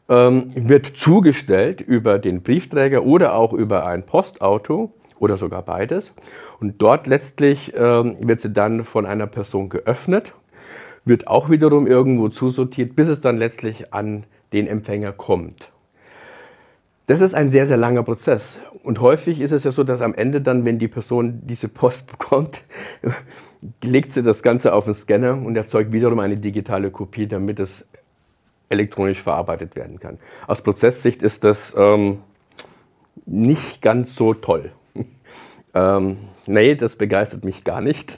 ähm, 0.08 0.52
wird 0.56 0.86
zugestellt 0.86 1.82
über 1.82 2.20
den 2.20 2.44
Briefträger 2.44 3.04
oder 3.04 3.34
auch 3.34 3.54
über 3.54 3.88
ein 3.88 4.04
Postauto 4.04 4.94
oder 5.18 5.36
sogar 5.36 5.64
beides. 5.64 6.12
Und 6.60 6.80
dort 6.80 7.08
letztlich 7.08 7.74
ähm, 7.76 8.18
wird 8.20 8.42
sie 8.42 8.54
dann 8.54 8.84
von 8.84 9.08
einer 9.08 9.26
Person 9.26 9.70
geöffnet, 9.70 10.34
wird 11.06 11.28
auch 11.28 11.50
wiederum 11.50 11.88
irgendwo 11.88 12.30
zusortiert, 12.30 12.96
bis 12.96 13.08
es 13.08 13.22
dann 13.22 13.38
letztlich 13.38 13.94
an 13.94 14.26
den 14.52 14.68
Empfänger 14.68 15.12
kommt. 15.12 15.72
Das 17.06 17.22
ist 17.22 17.36
ein 17.36 17.50
sehr, 17.50 17.68
sehr 17.68 17.78
langer 17.78 18.04
Prozess. 18.04 18.58
Und 18.84 19.00
häufig 19.00 19.40
ist 19.40 19.52
es 19.52 19.64
ja 19.64 19.72
so, 19.72 19.84
dass 19.84 20.02
am 20.02 20.16
Ende 20.16 20.42
dann, 20.42 20.66
wenn 20.66 20.80
die 20.80 20.88
Person 20.88 21.42
diese 21.46 21.68
Post 21.68 22.12
bekommt, 22.20 22.64
legt 23.84 24.12
sie 24.12 24.24
das 24.24 24.42
Ganze 24.44 24.74
auf 24.74 24.86
den 24.86 24.94
Scanner 24.94 25.34
und 25.34 25.56
erzeugt 25.56 25.92
wiederum 25.92 26.20
eine 26.20 26.38
digitale 26.38 26.90
Kopie, 26.92 27.28
damit 27.28 27.60
es 27.60 27.88
elektronisch 28.70 29.22
verarbeitet 29.22 29.76
werden 29.76 30.00
kann. 30.00 30.18
Aus 30.48 30.62
Prozesssicht 30.62 31.22
ist 31.22 31.44
das 31.44 31.74
ähm, 31.78 32.20
nicht 33.26 33.82
ganz 33.82 34.16
so 34.16 34.34
toll. 34.34 34.72
ähm, 35.76 36.18
nee, 36.48 36.76
das 36.76 36.96
begeistert 36.96 37.44
mich 37.44 37.64
gar 37.64 37.82
nicht. 37.82 38.18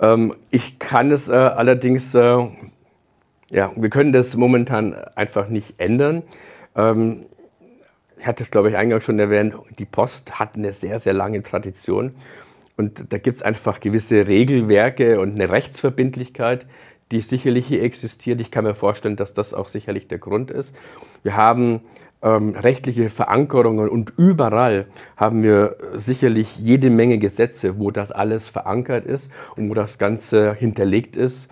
Ähm, 0.00 0.34
ich 0.50 0.78
kann 0.78 1.10
es 1.10 1.28
äh, 1.28 1.32
allerdings, 1.32 2.14
äh, 2.14 2.48
ja, 3.50 3.72
wir 3.76 3.90
können 3.90 4.12
das 4.12 4.36
momentan 4.36 4.94
einfach 5.14 5.48
nicht 5.48 5.74
ändern. 5.78 6.22
Ähm, 6.76 7.26
ich 8.18 8.26
hatte 8.26 8.42
es, 8.42 8.50
glaube 8.50 8.70
ich, 8.70 8.76
eingangs 8.76 9.04
schon 9.04 9.18
erwähnt, 9.18 9.54
die 9.78 9.84
Post 9.84 10.38
hat 10.38 10.56
eine 10.56 10.72
sehr, 10.72 10.98
sehr 10.98 11.12
lange 11.12 11.42
Tradition. 11.42 12.14
Und 12.76 13.12
da 13.12 13.18
gibt 13.18 13.36
es 13.36 13.42
einfach 13.42 13.80
gewisse 13.80 14.26
Regelwerke 14.26 15.20
und 15.20 15.34
eine 15.34 15.50
Rechtsverbindlichkeit, 15.50 16.66
die 17.12 17.20
sicherlich 17.20 17.66
hier 17.66 17.82
existiert. 17.82 18.40
Ich 18.40 18.50
kann 18.50 18.64
mir 18.64 18.74
vorstellen, 18.74 19.16
dass 19.16 19.34
das 19.34 19.54
auch 19.54 19.68
sicherlich 19.68 20.08
der 20.08 20.18
Grund 20.18 20.50
ist. 20.50 20.72
Wir 21.22 21.36
haben 21.36 21.82
ähm, 22.24 22.56
rechtliche 22.56 23.10
Verankerungen 23.10 23.88
und 23.88 24.14
überall 24.16 24.86
haben 25.16 25.42
wir 25.42 25.76
sicherlich 25.94 26.56
jede 26.56 26.90
Menge 26.90 27.18
Gesetze, 27.18 27.78
wo 27.78 27.90
das 27.90 28.10
alles 28.10 28.48
verankert 28.48 29.04
ist 29.04 29.30
und 29.56 29.68
wo 29.68 29.74
das 29.74 29.98
Ganze 29.98 30.54
hinterlegt 30.54 31.14
ist. 31.16 31.46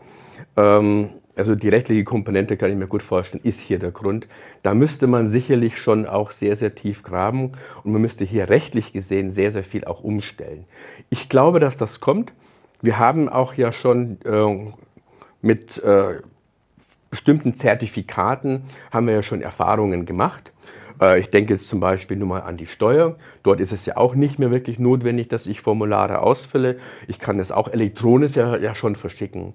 Ähm, 0.57 1.11
also 1.37 1.55
die 1.55 1.69
rechtliche 1.69 2.05
Komponente 2.05 2.57
kann 2.57 2.71
ich 2.71 2.77
mir 2.77 2.87
gut 2.87 3.03
vorstellen, 3.03 3.43
ist 3.45 3.61
hier 3.61 3.79
der 3.79 3.91
Grund. 3.91 4.27
Da 4.63 4.75
müsste 4.75 5.07
man 5.07 5.29
sicherlich 5.29 5.79
schon 5.79 6.07
auch 6.07 6.31
sehr, 6.31 6.57
sehr 6.57 6.75
tief 6.75 7.03
graben 7.03 7.53
und 7.85 7.93
man 7.93 8.03
müsste 8.03 8.25
hier 8.25 8.49
rechtlich 8.49 8.93
gesehen 8.93 9.31
sehr, 9.31 9.51
sehr 9.51 9.65
viel 9.65 9.85
auch 9.85 10.03
umstellen. 10.03 10.65
Ich 11.11 11.29
glaube, 11.29 11.61
dass 11.61 11.77
das 11.77 12.01
kommt. 12.01 12.33
Wir 12.83 12.99
haben 12.99 13.29
auch 13.29 13.55
ja 13.55 13.73
schon 13.73 14.19
äh, 14.25 14.73
mit 15.41 15.83
äh, 15.83 16.21
bestimmten 17.11 17.55
Zertifikaten 17.55 18.65
haben 18.91 19.07
wir 19.07 19.15
ja 19.15 19.23
schon 19.23 19.43
Erfahrungen 19.43 20.07
gemacht. 20.07 20.52
Äh, 21.03 21.21
ich 21.21 21.29
denke 21.31 21.55
jetzt 21.55 21.69
zum 21.69 21.81
Beispiel 21.81 22.17
nur 22.17 22.29
mal 22.29 22.41
an 22.41 22.57
die 22.57 22.67
Steuer. 22.67 23.17
Dort 23.43 23.61
ist 23.61 23.73
es 23.73 23.85
ja 23.85 23.97
auch 23.97 24.15
nicht 24.15 24.39
mehr 24.39 24.51
wirklich 24.51 24.79
notwendig, 24.79 25.29
dass 25.29 25.47
ich 25.47 25.61
Formulare 25.61 26.21
ausfülle. 26.21 26.79
Ich 27.09 27.19
kann 27.19 27.39
es 27.41 27.51
auch 27.51 27.69
elektronisch 27.69 28.37
ja, 28.37 28.57
ja 28.57 28.75
schon 28.75 28.97
verschicken. 28.97 29.55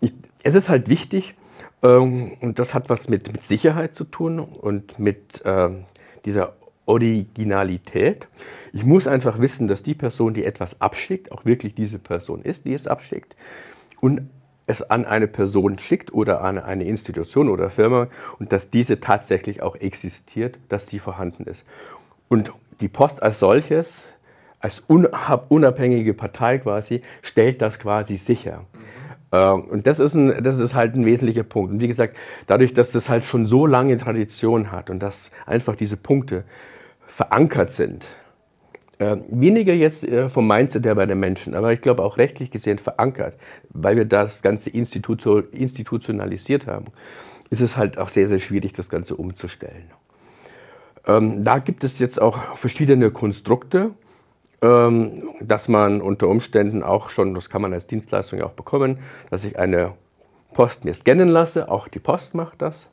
Ich, 0.00 0.12
es 0.42 0.54
ist 0.54 0.68
halt 0.68 0.88
wichtig, 0.88 1.34
ähm, 1.82 2.32
und 2.40 2.58
das 2.58 2.74
hat 2.74 2.90
was 2.90 3.08
mit, 3.08 3.32
mit, 3.32 3.44
Sicherheit 3.44 3.94
zu 3.94 4.04
tun 4.04 4.38
und 4.38 4.98
mit 4.98 5.42
ähm, 5.44 5.84
dieser 6.24 6.54
Originalität. 6.84 8.28
Ich 8.72 8.84
muss 8.84 9.06
einfach 9.06 9.38
wissen, 9.38 9.68
dass 9.68 9.82
die 9.82 9.94
Person, 9.94 10.34
die 10.34 10.44
etwas 10.44 10.80
abschickt, 10.80 11.32
auch 11.32 11.44
wirklich 11.44 11.74
diese 11.74 11.98
Person 11.98 12.42
ist, 12.42 12.64
die 12.64 12.74
es 12.74 12.86
abschickt. 12.86 13.34
und 14.00 14.22
es 14.72 14.82
an 14.90 15.04
eine 15.04 15.28
Person 15.28 15.78
schickt 15.78 16.12
oder 16.12 16.42
an 16.42 16.58
eine 16.58 16.84
Institution 16.84 17.48
oder 17.48 17.70
Firma 17.70 18.08
und 18.38 18.52
dass 18.52 18.70
diese 18.70 19.00
tatsächlich 19.00 19.62
auch 19.62 19.76
existiert, 19.76 20.58
dass 20.68 20.86
die 20.86 20.98
vorhanden 20.98 21.44
ist. 21.44 21.64
Und 22.28 22.52
die 22.80 22.88
Post 22.88 23.22
als 23.22 23.38
solches, 23.38 24.02
als 24.60 24.82
unabhängige 24.88 26.14
Partei 26.14 26.58
quasi, 26.58 27.02
stellt 27.22 27.62
das 27.62 27.78
quasi 27.78 28.16
sicher. 28.16 28.64
Mhm. 28.72 28.82
Und 29.70 29.86
das 29.86 29.98
ist, 29.98 30.14
ein, 30.14 30.44
das 30.44 30.58
ist 30.58 30.74
halt 30.74 30.94
ein 30.94 31.06
wesentlicher 31.06 31.42
Punkt. 31.42 31.72
Und 31.72 31.80
wie 31.80 31.88
gesagt, 31.88 32.16
dadurch, 32.46 32.74
dass 32.74 32.92
das 32.92 33.08
halt 33.08 33.24
schon 33.24 33.46
so 33.46 33.66
lange 33.66 33.96
Tradition 33.96 34.70
hat 34.70 34.90
und 34.90 34.98
dass 35.00 35.30
einfach 35.46 35.74
diese 35.74 35.96
Punkte 35.96 36.44
verankert 37.06 37.72
sind, 37.72 38.04
äh, 39.02 39.16
weniger 39.28 39.74
jetzt 39.74 40.04
äh, 40.04 40.28
vom 40.28 40.46
Mindset 40.46 40.86
her 40.86 40.94
bei 40.94 41.06
den 41.06 41.18
Menschen, 41.18 41.54
aber 41.54 41.72
ich 41.72 41.80
glaube 41.80 42.04
auch 42.04 42.18
rechtlich 42.18 42.52
gesehen 42.52 42.78
verankert, 42.78 43.34
weil 43.70 43.96
wir 43.96 44.04
das 44.04 44.42
Ganze 44.42 44.70
institutionalisiert 44.70 46.66
haben, 46.68 46.86
ist 47.50 47.60
es 47.60 47.76
halt 47.76 47.98
auch 47.98 48.08
sehr, 48.08 48.28
sehr 48.28 48.38
schwierig, 48.38 48.72
das 48.74 48.88
Ganze 48.88 49.16
umzustellen. 49.16 49.90
Ähm, 51.06 51.42
da 51.42 51.58
gibt 51.58 51.82
es 51.82 51.98
jetzt 51.98 52.22
auch 52.22 52.56
verschiedene 52.56 53.10
Konstrukte, 53.10 53.90
ähm, 54.62 55.30
dass 55.40 55.66
man 55.66 56.00
unter 56.00 56.28
Umständen 56.28 56.84
auch 56.84 57.10
schon, 57.10 57.34
das 57.34 57.50
kann 57.50 57.60
man 57.60 57.72
als 57.72 57.88
Dienstleistung 57.88 58.40
auch 58.42 58.52
bekommen, 58.52 58.98
dass 59.30 59.44
ich 59.44 59.58
eine 59.58 59.94
Post 60.54 60.84
mir 60.84 60.94
scannen 60.94 61.28
lasse, 61.28 61.68
auch 61.68 61.88
die 61.88 61.98
Post 61.98 62.36
macht 62.36 62.62
das. 62.62 62.86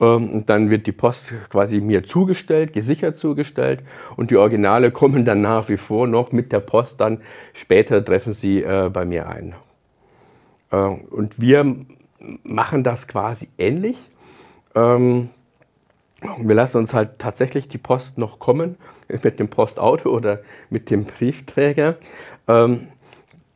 Ähm, 0.00 0.44
dann 0.46 0.70
wird 0.70 0.86
die 0.86 0.92
Post 0.92 1.34
quasi 1.50 1.80
mir 1.80 2.04
zugestellt, 2.04 2.72
gesichert 2.72 3.18
zugestellt 3.18 3.82
und 4.16 4.30
die 4.30 4.38
Originale 4.38 4.90
kommen 4.92 5.24
dann 5.24 5.42
nach 5.42 5.68
wie 5.68 5.76
vor 5.76 6.06
noch 6.06 6.32
mit 6.32 6.52
der 6.52 6.60
Post 6.60 7.00
dann. 7.00 7.20
Später 7.52 8.02
treffen 8.04 8.32
sie 8.32 8.62
äh, 8.62 8.90
bei 8.90 9.04
mir 9.04 9.28
ein. 9.28 9.54
Äh, 10.70 10.76
und 10.76 11.40
wir 11.40 11.76
machen 12.42 12.82
das 12.82 13.08
quasi 13.08 13.48
ähnlich. 13.58 13.98
Ähm, 14.74 15.28
wir 16.38 16.54
lassen 16.54 16.78
uns 16.78 16.94
halt 16.94 17.18
tatsächlich 17.18 17.68
die 17.68 17.78
Post 17.78 18.16
noch 18.16 18.38
kommen 18.38 18.76
mit 19.22 19.38
dem 19.38 19.48
Postauto 19.48 20.08
oder 20.08 20.40
mit 20.70 20.88
dem 20.88 21.04
Briefträger. 21.04 21.96
Ähm, 22.48 22.88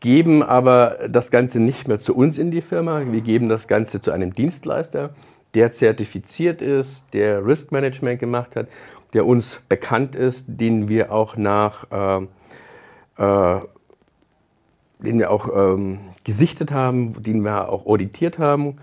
geben 0.01 0.43
aber 0.43 0.99
das 1.09 1.31
Ganze 1.31 1.61
nicht 1.61 1.89
mehr 1.89 1.99
zu 1.99 2.15
uns 2.15 2.37
in 2.37 2.51
die 2.51 2.61
Firma. 2.61 3.03
Wir 3.11 3.23
geben 3.23 3.49
das 3.49 3.67
Ganze 3.67 4.03
zu 4.03 4.11
einem 4.11 4.35
Dienstleister 4.35 5.15
der 5.55 5.73
zertifiziert 5.73 6.61
ist, 6.61 7.05
der 7.13 7.45
Risk 7.47 7.73
Management 7.73 8.21
gemacht 8.21 8.57
hat, 8.57 8.69
der 9.13 9.27
uns 9.27 9.61
bekannt 9.69 10.15
ist, 10.15 10.45
den 10.49 10.89
wir 10.89 11.13
auch 11.13 11.37
nach, 11.37 11.87
äh, 11.91 12.23
äh, 13.23 13.61
den 14.99 15.19
wir 15.19 15.31
auch 15.31 15.49
ähm, 15.55 16.01
gesichtet 16.25 16.73
haben, 16.73 17.23
den 17.23 17.45
wir 17.45 17.69
auch 17.69 17.87
auditiert 17.87 18.39
haben. 18.39 18.77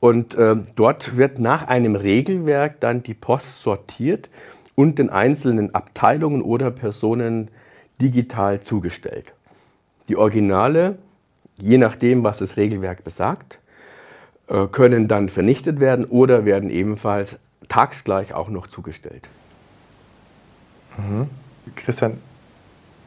Und 0.00 0.34
äh, 0.34 0.56
dort 0.76 1.16
wird 1.16 1.38
nach 1.38 1.68
einem 1.68 1.96
Regelwerk 1.96 2.80
dann 2.80 3.02
die 3.02 3.14
Post 3.14 3.60
sortiert 3.60 4.28
und 4.74 4.98
den 4.98 5.10
einzelnen 5.10 5.74
Abteilungen 5.74 6.42
oder 6.42 6.70
Personen 6.70 7.50
digital 8.00 8.60
zugestellt. 8.60 9.32
Die 10.08 10.16
Originale, 10.16 10.98
je 11.60 11.78
nachdem, 11.78 12.22
was 12.22 12.38
das 12.38 12.56
Regelwerk 12.56 13.04
besagt, 13.04 13.58
können 14.70 15.08
dann 15.08 15.28
vernichtet 15.28 15.80
werden 15.80 16.04
oder 16.04 16.44
werden 16.44 16.70
ebenfalls 16.70 17.36
tagsgleich 17.68 18.32
auch 18.32 18.48
noch 18.48 18.68
zugestellt. 18.68 19.28
Mhm. 20.98 21.28
Christian, 21.74 22.18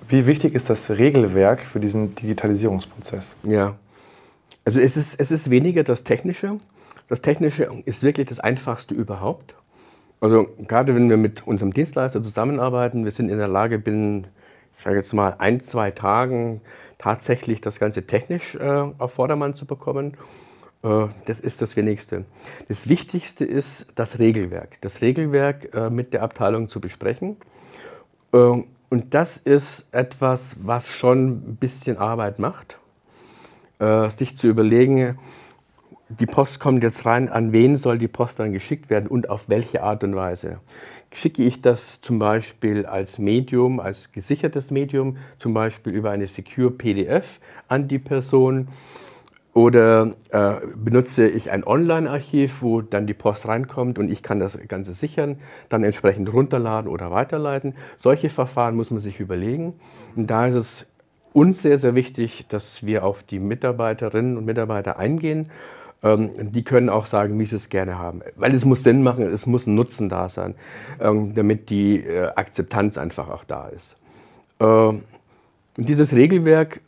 wie 0.07 0.25
wichtig 0.25 0.53
ist 0.53 0.69
das 0.69 0.89
Regelwerk 0.89 1.61
für 1.61 1.79
diesen 1.79 2.15
Digitalisierungsprozess? 2.15 3.37
Ja, 3.43 3.75
also 4.65 4.79
es 4.79 4.97
ist, 4.97 5.19
es 5.19 5.31
ist 5.31 5.49
weniger 5.49 5.83
das 5.83 6.03
Technische. 6.03 6.57
Das 7.07 7.21
Technische 7.21 7.69
ist 7.85 8.03
wirklich 8.03 8.27
das 8.27 8.39
Einfachste 8.39 8.93
überhaupt. 8.93 9.55
Also 10.21 10.47
gerade 10.67 10.93
wenn 10.95 11.09
wir 11.09 11.17
mit 11.17 11.47
unserem 11.47 11.73
Dienstleister 11.73 12.21
zusammenarbeiten, 12.21 13.05
wir 13.05 13.11
sind 13.11 13.29
in 13.29 13.37
der 13.37 13.47
Lage, 13.47 13.79
binnen, 13.79 14.27
ich 14.77 14.83
sage 14.83 14.97
jetzt 14.97 15.13
mal, 15.13 15.35
ein, 15.37 15.61
zwei 15.61 15.91
Tagen 15.91 16.61
tatsächlich 16.97 17.61
das 17.61 17.79
Ganze 17.79 18.05
technisch 18.05 18.55
äh, 18.55 18.83
auf 18.97 19.13
Vordermann 19.13 19.55
zu 19.55 19.65
bekommen. 19.65 20.17
Äh, 20.83 21.07
das 21.25 21.39
ist 21.39 21.61
das 21.61 21.75
Wenigste. 21.75 22.25
Das 22.67 22.87
Wichtigste 22.87 23.45
ist 23.45 23.87
das 23.95 24.19
Regelwerk. 24.19 24.79
Das 24.81 25.01
Regelwerk 25.01 25.73
äh, 25.73 25.89
mit 25.89 26.13
der 26.13 26.23
Abteilung 26.23 26.69
zu 26.69 26.79
besprechen. 26.79 27.37
Äh, 28.33 28.37
und 28.37 29.13
das 29.13 29.37
ist 29.37 29.87
etwas, 29.93 30.55
was 30.61 30.87
schon 30.87 31.51
ein 31.51 31.57
bisschen 31.57 31.97
Arbeit 31.97 32.39
macht. 32.39 32.77
Sich 34.17 34.35
zu 34.35 34.47
überlegen, 34.47 35.17
die 36.09 36.25
Post 36.25 36.59
kommt 36.59 36.83
jetzt 36.83 37.05
rein, 37.05 37.29
an 37.29 37.53
wen 37.53 37.77
soll 37.77 37.97
die 37.97 38.09
Post 38.09 38.39
dann 38.39 38.51
geschickt 38.51 38.89
werden 38.89 39.07
und 39.07 39.29
auf 39.29 39.47
welche 39.47 39.83
Art 39.83 40.03
und 40.03 40.15
Weise. 40.17 40.59
Schicke 41.13 41.43
ich 41.43 41.61
das 41.61 42.01
zum 42.01 42.19
Beispiel 42.19 42.85
als 42.85 43.19
Medium, 43.19 43.79
als 43.79 44.11
gesichertes 44.11 44.69
Medium, 44.69 45.15
zum 45.37 45.53
Beispiel 45.53 45.93
über 45.93 46.11
eine 46.11 46.27
Secure 46.27 46.71
PDF 46.71 47.39
an 47.69 47.87
die 47.87 47.99
Person? 47.99 48.67
Oder 49.53 50.13
äh, 50.29 50.57
benutze 50.75 51.27
ich 51.27 51.51
ein 51.51 51.65
Online-Archiv, 51.65 52.61
wo 52.61 52.81
dann 52.81 53.07
die 53.07 53.15
Post 53.15 53.47
reinkommt 53.47 53.97
und 53.97 54.11
ich 54.11 54.21
kann 54.21 54.39
das 54.39 54.57
Ganze 54.67 54.93
sichern, 54.93 55.39
dann 55.69 55.83
entsprechend 55.83 56.31
runterladen 56.31 56.89
oder 56.89 57.11
weiterleiten. 57.11 57.73
Solche 57.97 58.29
Verfahren 58.29 58.75
muss 58.75 58.91
man 58.91 58.99
sich 58.99 59.19
überlegen. 59.19 59.73
Und 60.15 60.27
da 60.27 60.47
ist 60.47 60.55
es 60.55 60.85
uns 61.33 61.61
sehr, 61.61 61.77
sehr 61.77 61.95
wichtig, 61.95 62.45
dass 62.49 62.85
wir 62.85 63.03
auf 63.03 63.23
die 63.23 63.39
Mitarbeiterinnen 63.39 64.37
und 64.37 64.45
Mitarbeiter 64.45 64.99
eingehen. 64.99 65.49
Ähm, 66.03 66.51
die 66.51 66.63
können 66.63 66.89
auch 66.89 67.07
sagen, 67.07 67.37
wie 67.39 67.45
sie 67.45 67.55
es 67.55 67.69
gerne 67.69 67.97
haben. 67.97 68.21
Weil 68.35 68.53
es 68.53 68.65
muss 68.65 68.83
Sinn 68.83 69.01
machen, 69.01 69.23
es 69.23 69.45
muss 69.45 69.65
ein 69.65 69.75
Nutzen 69.75 70.09
da 70.09 70.29
sein, 70.29 70.55
ähm, 70.99 71.33
damit 71.33 71.69
die 71.69 71.97
äh, 71.97 72.27
Akzeptanz 72.35 72.97
einfach 72.97 73.29
auch 73.29 73.43
da 73.43 73.67
ist. 73.67 73.97
Ähm, 74.59 75.03
dieses 75.77 76.13
Regelwerk 76.13 76.81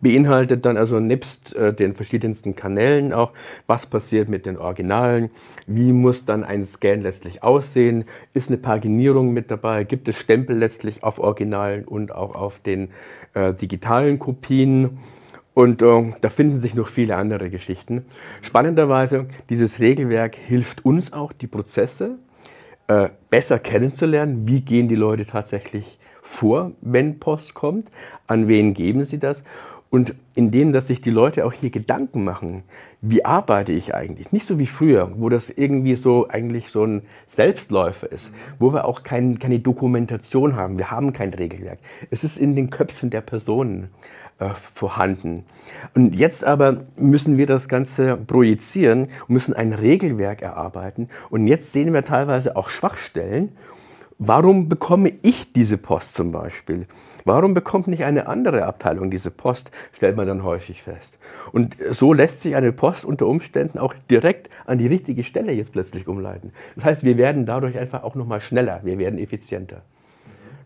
beinhaltet 0.00 0.66
dann 0.66 0.76
also 0.76 0.98
nebst 0.98 1.54
äh, 1.54 1.72
den 1.72 1.94
verschiedensten 1.94 2.56
Kanälen 2.56 3.12
auch, 3.12 3.32
was 3.66 3.86
passiert 3.86 4.28
mit 4.28 4.44
den 4.44 4.58
Originalen, 4.58 5.30
wie 5.66 5.92
muss 5.92 6.24
dann 6.24 6.42
ein 6.42 6.64
Scan 6.64 7.00
letztlich 7.00 7.42
aussehen, 7.42 8.04
ist 8.34 8.50
eine 8.50 8.58
Paginierung 8.58 9.32
mit 9.32 9.50
dabei, 9.50 9.84
gibt 9.84 10.08
es 10.08 10.16
Stempel 10.16 10.56
letztlich 10.58 11.04
auf 11.04 11.18
Originalen 11.18 11.84
und 11.84 12.12
auch 12.12 12.34
auf 12.34 12.58
den 12.58 12.90
äh, 13.34 13.54
digitalen 13.54 14.18
Kopien. 14.18 14.98
Und 15.54 15.80
äh, 15.80 16.12
da 16.20 16.28
finden 16.28 16.58
sich 16.58 16.74
noch 16.74 16.88
viele 16.88 17.16
andere 17.16 17.48
Geschichten. 17.48 18.04
Spannenderweise, 18.42 19.26
dieses 19.48 19.80
Regelwerk 19.80 20.34
hilft 20.34 20.84
uns 20.84 21.12
auch, 21.12 21.32
die 21.32 21.46
Prozesse 21.46 22.18
äh, 22.88 23.08
besser 23.30 23.58
kennenzulernen. 23.58 24.46
Wie 24.46 24.60
gehen 24.60 24.88
die 24.88 24.96
Leute 24.96 25.24
tatsächlich 25.24 25.98
vor, 26.22 26.72
wenn 26.82 27.20
Post 27.20 27.54
kommt? 27.54 27.90
An 28.26 28.48
wen 28.48 28.74
geben 28.74 29.04
sie 29.04 29.18
das? 29.18 29.42
Und 29.88 30.14
indem, 30.34 30.72
dass 30.72 30.88
sich 30.88 31.00
die 31.00 31.10
Leute 31.10 31.44
auch 31.46 31.52
hier 31.52 31.70
Gedanken 31.70 32.24
machen, 32.24 32.64
wie 33.00 33.24
arbeite 33.24 33.72
ich 33.72 33.94
eigentlich? 33.94 34.32
Nicht 34.32 34.46
so 34.46 34.58
wie 34.58 34.66
früher, 34.66 35.12
wo 35.16 35.28
das 35.28 35.48
irgendwie 35.48 35.94
so 35.94 36.28
eigentlich 36.28 36.68
so 36.68 36.84
ein 36.84 37.02
Selbstläufer 37.26 38.10
ist, 38.10 38.32
wo 38.58 38.72
wir 38.72 38.84
auch 38.84 39.04
kein, 39.04 39.38
keine 39.38 39.60
Dokumentation 39.60 40.56
haben. 40.56 40.76
Wir 40.78 40.90
haben 40.90 41.12
kein 41.12 41.32
Regelwerk. 41.32 41.78
Es 42.10 42.24
ist 42.24 42.36
in 42.36 42.56
den 42.56 42.70
Köpfen 42.70 43.10
der 43.10 43.20
Personen 43.20 43.90
äh, 44.38 44.50
vorhanden. 44.54 45.44
Und 45.94 46.14
jetzt 46.14 46.44
aber 46.44 46.82
müssen 46.96 47.38
wir 47.38 47.46
das 47.46 47.68
Ganze 47.68 48.16
projizieren 48.16 49.08
müssen 49.28 49.54
ein 49.54 49.72
Regelwerk 49.72 50.42
erarbeiten. 50.42 51.08
Und 51.30 51.46
jetzt 51.46 51.72
sehen 51.72 51.94
wir 51.94 52.02
teilweise 52.02 52.56
auch 52.56 52.68
Schwachstellen. 52.68 53.52
Warum 54.18 54.68
bekomme 54.68 55.12
ich 55.22 55.52
diese 55.52 55.78
Post 55.78 56.14
zum 56.14 56.32
Beispiel? 56.32 56.86
Warum 57.26 57.54
bekommt 57.54 57.88
nicht 57.88 58.04
eine 58.04 58.28
andere 58.28 58.66
Abteilung 58.66 59.10
diese 59.10 59.32
Post, 59.32 59.72
stellt 59.92 60.16
man 60.16 60.28
dann 60.28 60.44
häufig 60.44 60.84
fest. 60.84 61.18
Und 61.50 61.76
so 61.90 62.12
lässt 62.12 62.40
sich 62.40 62.54
eine 62.54 62.70
Post 62.70 63.04
unter 63.04 63.26
Umständen 63.26 63.80
auch 63.80 63.94
direkt 64.08 64.48
an 64.64 64.78
die 64.78 64.86
richtige 64.86 65.24
Stelle 65.24 65.50
jetzt 65.50 65.72
plötzlich 65.72 66.06
umleiten. 66.06 66.52
Das 66.76 66.84
heißt, 66.84 67.04
wir 67.04 67.16
werden 67.16 67.44
dadurch 67.44 67.76
einfach 67.78 68.04
auch 68.04 68.14
nochmal 68.14 68.40
schneller, 68.40 68.80
wir 68.84 68.96
werden 68.98 69.18
effizienter. 69.18 69.82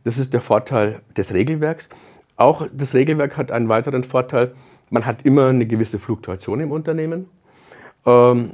Das 0.05 0.19
ist 0.19 0.35
der 0.35 0.43
Vorteil 0.43 1.01
des 1.17 1.33
Regelwerks. 1.33 1.89
Auch 2.37 2.67
das 2.71 2.93
Regelwerk 2.93 3.39
hat 3.39 3.51
einen 3.51 3.71
weiteren 3.71 4.05
Vorteil, 4.05 4.53
man 4.91 5.07
hat 5.07 5.25
immer 5.25 5.49
eine 5.49 5.65
gewisse 5.65 5.99
Fluktuation 5.99 6.61
im 6.61 6.73
Unternehmen. 6.73 7.31
Ähm, 8.05 8.51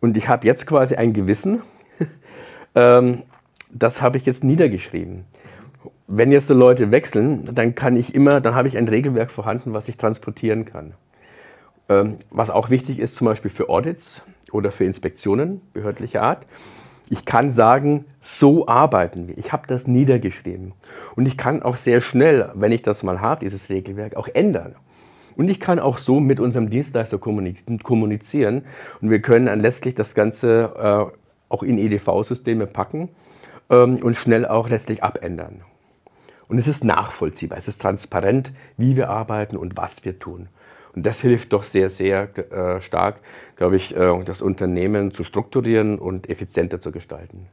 und 0.00 0.16
ich 0.16 0.28
habe 0.28 0.46
jetzt 0.46 0.66
quasi 0.66 0.94
ein 0.94 1.12
Gewissen, 1.12 1.60
ähm, 2.74 3.24
das 3.70 4.00
habe 4.00 4.16
ich 4.16 4.24
jetzt 4.24 4.44
niedergeschrieben 4.44 5.26
wenn 6.08 6.32
jetzt 6.32 6.48
die 6.48 6.54
Leute 6.54 6.90
wechseln, 6.90 7.54
dann 7.54 7.74
kann 7.74 7.94
ich 7.94 8.14
immer, 8.14 8.40
dann 8.40 8.54
habe 8.54 8.66
ich 8.66 8.78
ein 8.78 8.88
Regelwerk 8.88 9.30
vorhanden, 9.30 9.74
was 9.74 9.88
ich 9.88 9.98
transportieren 9.98 10.64
kann. 10.64 10.94
Ähm, 11.90 12.16
was 12.30 12.48
auch 12.48 12.70
wichtig 12.70 12.98
ist, 12.98 13.14
zum 13.14 13.26
Beispiel 13.26 13.50
für 13.50 13.68
Audits 13.68 14.22
oder 14.50 14.72
für 14.72 14.84
Inspektionen 14.84 15.60
behördlicher 15.74 16.22
Art. 16.22 16.46
Ich 17.10 17.26
kann 17.26 17.52
sagen, 17.52 18.06
so 18.22 18.66
arbeiten 18.66 19.28
wir. 19.28 19.36
Ich 19.36 19.52
habe 19.52 19.66
das 19.66 19.86
niedergeschrieben. 19.86 20.72
Und 21.14 21.26
ich 21.26 21.36
kann 21.36 21.62
auch 21.62 21.76
sehr 21.76 22.00
schnell, 22.00 22.50
wenn 22.54 22.72
ich 22.72 22.82
das 22.82 23.02
mal 23.02 23.20
habe, 23.20 23.44
dieses 23.44 23.68
Regelwerk, 23.68 24.16
auch 24.16 24.28
ändern. 24.28 24.76
Und 25.36 25.48
ich 25.50 25.60
kann 25.60 25.78
auch 25.78 25.98
so 25.98 26.20
mit 26.20 26.40
unserem 26.40 26.68
Dienstleister 26.68 27.18
kommunizieren 27.18 28.64
und 29.00 29.10
wir 29.10 29.22
können 29.22 29.46
dann 29.46 29.60
letztlich 29.60 29.94
das 29.94 30.14
Ganze 30.14 30.72
äh, 30.76 31.16
auch 31.48 31.62
in 31.62 31.78
EDV-Systeme 31.78 32.66
packen 32.66 33.10
ähm, 33.70 33.96
und 34.02 34.16
schnell 34.16 34.46
auch 34.46 34.68
letztlich 34.68 35.04
abändern. 35.04 35.60
Und 36.48 36.58
es 36.58 36.66
ist 36.66 36.84
nachvollziehbar, 36.84 37.58
es 37.58 37.68
ist 37.68 37.80
transparent, 37.82 38.52
wie 38.76 38.96
wir 38.96 39.10
arbeiten 39.10 39.56
und 39.56 39.76
was 39.76 40.04
wir 40.04 40.18
tun. 40.18 40.48
Und 40.94 41.04
das 41.04 41.20
hilft 41.20 41.52
doch 41.52 41.64
sehr, 41.64 41.90
sehr 41.90 42.28
äh, 42.50 42.80
stark, 42.80 43.16
glaube 43.56 43.76
ich, 43.76 43.94
äh, 43.94 44.24
das 44.24 44.40
Unternehmen 44.40 45.12
zu 45.12 45.24
strukturieren 45.24 45.98
und 45.98 46.28
effizienter 46.28 46.80
zu 46.80 46.90
gestalten. 46.90 47.46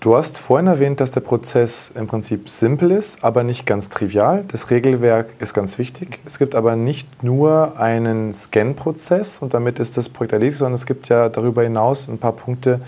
Du 0.00 0.16
hast 0.16 0.38
vorhin 0.38 0.66
erwähnt, 0.66 1.00
dass 1.00 1.12
der 1.12 1.20
Prozess 1.20 1.92
im 1.94 2.08
Prinzip 2.08 2.48
simpel 2.48 2.90
ist, 2.90 3.22
aber 3.22 3.44
nicht 3.44 3.66
ganz 3.66 3.88
trivial. 3.88 4.44
Das 4.48 4.70
Regelwerk 4.70 5.28
ist 5.38 5.54
ganz 5.54 5.78
wichtig. 5.78 6.18
Es 6.26 6.40
gibt 6.40 6.56
aber 6.56 6.74
nicht 6.74 7.22
nur 7.22 7.78
einen 7.78 8.32
Scan-Prozess 8.32 9.38
und 9.38 9.54
damit 9.54 9.78
ist 9.78 9.96
das 9.96 10.08
Projekt 10.08 10.32
erledigt, 10.32 10.58
sondern 10.58 10.74
es 10.74 10.86
gibt 10.86 11.08
ja 11.08 11.28
darüber 11.28 11.62
hinaus 11.62 12.08
ein 12.08 12.18
paar 12.18 12.32
Punkte, 12.32 12.80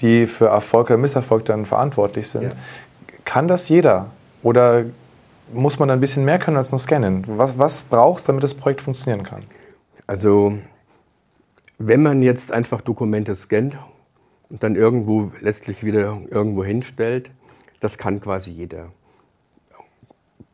die 0.00 0.24
für 0.24 0.46
Erfolg 0.46 0.88
oder 0.88 0.96
Misserfolg 0.96 1.44
dann 1.44 1.66
verantwortlich 1.66 2.28
sind. 2.28 2.44
Ja. 2.44 2.50
Kann 3.26 3.46
das 3.46 3.68
jeder? 3.68 4.06
Oder 4.42 4.84
muss 5.52 5.78
man 5.78 5.90
ein 5.90 6.00
bisschen 6.00 6.24
mehr 6.24 6.38
können 6.38 6.56
als 6.56 6.70
nur 6.70 6.78
scannen? 6.78 7.24
Was, 7.26 7.58
was 7.58 7.82
brauchst 7.82 8.26
du, 8.26 8.32
damit 8.32 8.44
das 8.44 8.54
Projekt 8.54 8.80
funktionieren 8.80 9.24
kann? 9.24 9.44
Also, 10.06 10.58
wenn 11.78 12.02
man 12.02 12.22
jetzt 12.22 12.52
einfach 12.52 12.80
Dokumente 12.80 13.34
scannt 13.36 13.76
und 14.48 14.62
dann 14.62 14.76
irgendwo 14.76 15.32
letztlich 15.40 15.84
wieder 15.84 16.20
irgendwo 16.30 16.64
hinstellt, 16.64 17.30
das 17.80 17.98
kann 17.98 18.20
quasi 18.20 18.50
jeder. 18.50 18.92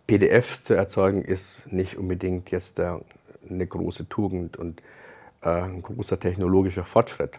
PDFs 0.06 0.64
zu 0.64 0.74
erzeugen 0.74 1.22
ist 1.22 1.66
nicht 1.72 1.96
unbedingt 1.96 2.50
jetzt 2.50 2.78
eine 2.78 3.66
große 3.66 4.08
Tugend 4.08 4.56
und 4.56 4.82
äh, 5.42 5.48
ein 5.48 5.82
großer 5.82 6.20
technologischer 6.20 6.84
Fortschritt. 6.84 7.38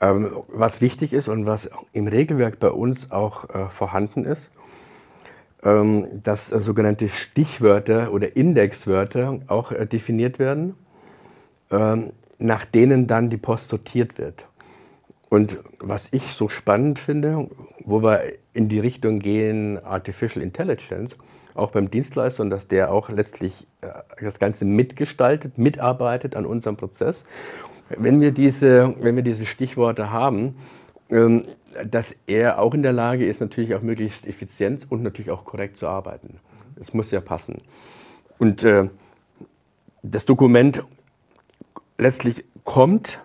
Ähm, 0.00 0.32
was 0.48 0.80
wichtig 0.80 1.12
ist 1.12 1.28
und 1.28 1.46
was 1.46 1.68
im 1.92 2.06
Regelwerk 2.06 2.60
bei 2.60 2.70
uns 2.70 3.10
auch 3.10 3.50
äh, 3.50 3.68
vorhanden 3.68 4.24
ist, 4.24 4.50
dass 5.62 6.48
sogenannte 6.48 7.08
Stichwörter 7.08 8.12
oder 8.12 8.36
Indexwörter 8.36 9.40
auch 9.46 9.70
äh, 9.70 9.86
definiert 9.86 10.38
werden, 10.38 10.74
ähm, 11.70 12.12
nach 12.38 12.64
denen 12.64 13.06
dann 13.06 13.30
die 13.30 13.36
Post 13.36 13.68
sortiert 13.68 14.18
wird. 14.18 14.46
Und 15.28 15.58
was 15.78 16.08
ich 16.10 16.34
so 16.34 16.48
spannend 16.48 16.98
finde, 16.98 17.48
wo 17.84 18.02
wir 18.02 18.22
in 18.52 18.68
die 18.68 18.80
Richtung 18.80 19.20
gehen, 19.20 19.82
Artificial 19.82 20.42
Intelligence, 20.42 21.16
auch 21.54 21.70
beim 21.70 21.90
Dienstleister 21.90 22.42
und 22.42 22.50
dass 22.50 22.66
der 22.66 22.92
auch 22.92 23.08
letztlich 23.08 23.66
äh, 23.82 23.88
das 24.20 24.38
Ganze 24.40 24.64
mitgestaltet, 24.64 25.58
mitarbeitet 25.58 26.34
an 26.34 26.44
unserem 26.44 26.76
Prozess. 26.76 27.24
Wenn 27.88 28.20
wir 28.20 28.32
diese, 28.32 28.94
wenn 29.00 29.16
wir 29.16 29.22
diese 29.22 29.46
Stichworte 29.46 30.10
haben, 30.10 30.48
ähm, 30.48 30.56
dass 31.08 32.16
er 32.26 32.58
auch 32.58 32.74
in 32.74 32.82
der 32.82 32.92
Lage 32.92 33.26
ist, 33.26 33.40
natürlich 33.40 33.74
auch 33.74 33.82
möglichst 33.82 34.26
effizient 34.26 34.86
und 34.90 35.02
natürlich 35.02 35.30
auch 35.30 35.44
korrekt 35.44 35.76
zu 35.76 35.86
arbeiten. 35.86 36.38
Das 36.76 36.94
muss 36.94 37.10
ja 37.10 37.20
passen. 37.20 37.60
Und 38.38 38.64
äh, 38.64 38.88
das 40.02 40.24
Dokument 40.24 40.82
letztlich 41.98 42.44
kommt 42.64 43.20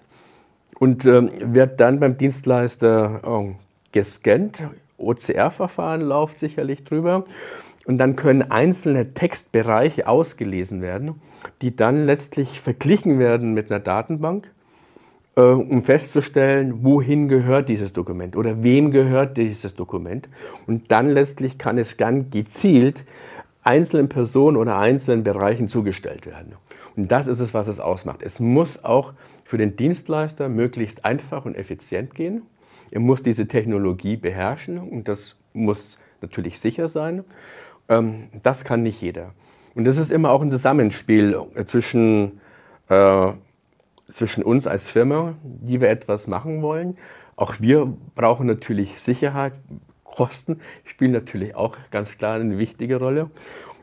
und 0.80 1.06
äh, 1.06 1.54
wird 1.54 1.80
dann 1.80 2.00
beim 2.00 2.18
Dienstleister 2.18 3.22
äh, 3.24 3.56
gescannt. 3.92 4.62
OCR-Verfahren 4.98 6.02
läuft 6.02 6.40
sicherlich 6.40 6.84
drüber. 6.84 7.26
Und 7.86 8.00
dann 8.00 8.16
können 8.16 8.52
einzelne 8.52 9.14
Textbereiche 9.14 10.08
ausgelesen 10.08 10.82
werden, 10.82 11.22
die 11.62 11.76
dann 11.76 12.06
letztlich 12.06 12.60
verglichen 12.60 13.18
werden 13.18 13.54
mit 13.54 13.72
einer 13.72 13.80
Datenbank, 13.80 14.52
äh, 15.38 15.42
um 15.42 15.84
festzustellen, 15.84 16.84
wohin 16.84 17.30
gehört 17.30 17.70
dieses 17.70 17.94
Dokument 17.94 18.36
oder 18.36 18.64
wem 18.64 18.92
gehört 18.92 19.38
dieses 19.38 19.76
Dokument. 19.76 20.28
Und 20.66 20.92
dann 20.92 21.06
letztlich 21.06 21.58
kann 21.58 21.78
es 21.78 21.96
dann 21.96 22.32
gezielt 22.32 23.06
einzelnen 23.64 24.10
Personen 24.10 24.58
oder 24.58 24.78
einzelnen 24.78 25.24
Bereichen 25.24 25.68
zugestellt 25.68 26.26
werden. 26.26 26.54
Und 26.96 27.12
das 27.12 27.28
ist 27.28 27.40
es, 27.40 27.54
was 27.54 27.68
es 27.68 27.80
ausmacht. 27.80 28.24
Es 28.24 28.40
muss 28.40 28.84
auch 28.84 29.14
für 29.46 29.58
den 29.58 29.76
Dienstleister 29.76 30.50
möglichst 30.50 31.06
einfach 31.06 31.46
und 31.46 31.56
effizient 31.56 32.16
gehen. 32.16 32.42
Er 32.90 33.00
muss 33.00 33.22
diese 33.22 33.48
Technologie 33.48 34.18
beherrschen 34.18 34.80
und 34.80 35.08
das 35.08 35.36
muss 35.54 36.00
natürlich 36.22 36.60
sicher 36.60 36.88
sein. 36.88 37.24
Ähm, 37.90 38.30
das 38.42 38.64
kann 38.64 38.84
nicht 38.84 39.02
jeder. 39.02 39.34
Und 39.76 39.86
das 39.86 39.98
ist 39.98 40.12
immer 40.12 40.32
auch 40.32 40.42
ein 40.42 40.50
Zusammenspiel 40.50 41.40
zwischen, 41.66 42.42
äh, 42.90 43.32
zwischen 44.12 44.44
uns 44.44 44.68
als 44.68 44.90
Firma, 44.90 45.36
die 45.44 45.82
wir 45.82 45.90
etwas 45.90 46.28
machen 46.28 46.62
wollen. 46.62 46.98
Auch 47.36 47.56
wir 47.60 47.94
brauchen 48.16 48.48
natürlich 48.48 49.00
Sicherheit. 49.00 49.54
Kosten 50.04 50.60
spielen 50.86 51.12
natürlich 51.12 51.56
auch 51.56 51.78
ganz 51.92 52.18
klar 52.18 52.36
eine 52.36 52.58
wichtige 52.58 52.98
Rolle. 52.98 53.30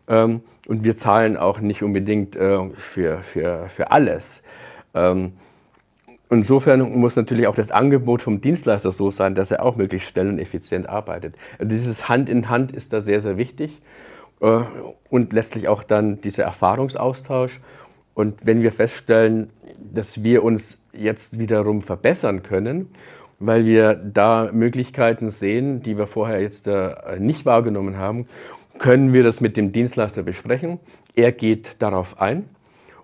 Ähm, 0.08 0.42
und 0.66 0.82
wir 0.82 0.96
zahlen 0.96 1.36
auch 1.36 1.60
nicht 1.60 1.82
unbedingt 1.82 2.36
äh, 2.36 2.70
für, 2.70 3.22
für, 3.22 3.68
für 3.68 3.90
alles. 3.90 4.42
Ähm, 4.94 5.34
Insofern 6.30 6.80
muss 6.98 7.16
natürlich 7.16 7.46
auch 7.46 7.54
das 7.54 7.70
Angebot 7.70 8.22
vom 8.22 8.40
Dienstleister 8.40 8.90
so 8.90 9.10
sein, 9.10 9.34
dass 9.34 9.50
er 9.50 9.62
auch 9.62 9.76
möglichst 9.76 10.08
schnell 10.08 10.28
und 10.28 10.38
effizient 10.38 10.88
arbeitet. 10.88 11.36
Also 11.58 11.68
dieses 11.68 12.08
Hand 12.08 12.28
in 12.28 12.48
Hand 12.48 12.72
ist 12.72 12.92
da 12.92 13.00
sehr, 13.00 13.20
sehr 13.20 13.36
wichtig 13.36 13.82
äh, 14.40 14.60
und 15.10 15.32
letztlich 15.32 15.68
auch 15.68 15.84
dann 15.84 16.20
dieser 16.22 16.44
Erfahrungsaustausch. 16.44 17.60
Und 18.14 18.46
wenn 18.46 18.62
wir 18.62 18.72
feststellen, 18.72 19.50
dass 19.78 20.22
wir 20.22 20.44
uns 20.44 20.78
jetzt 20.92 21.38
wiederum 21.38 21.82
verbessern 21.82 22.42
können, 22.42 22.90
weil 23.40 23.66
wir 23.66 23.94
da 23.94 24.50
Möglichkeiten 24.52 25.28
sehen, 25.28 25.82
die 25.82 25.98
wir 25.98 26.06
vorher 26.06 26.40
jetzt 26.40 26.66
äh, 26.66 27.18
nicht 27.18 27.44
wahrgenommen 27.44 27.98
haben, 27.98 28.26
können 28.78 29.12
wir 29.12 29.22
das 29.22 29.40
mit 29.40 29.56
dem 29.56 29.72
Dienstleister 29.72 30.22
besprechen. 30.22 30.78
Er 31.14 31.32
geht 31.32 31.76
darauf 31.80 32.20
ein 32.20 32.48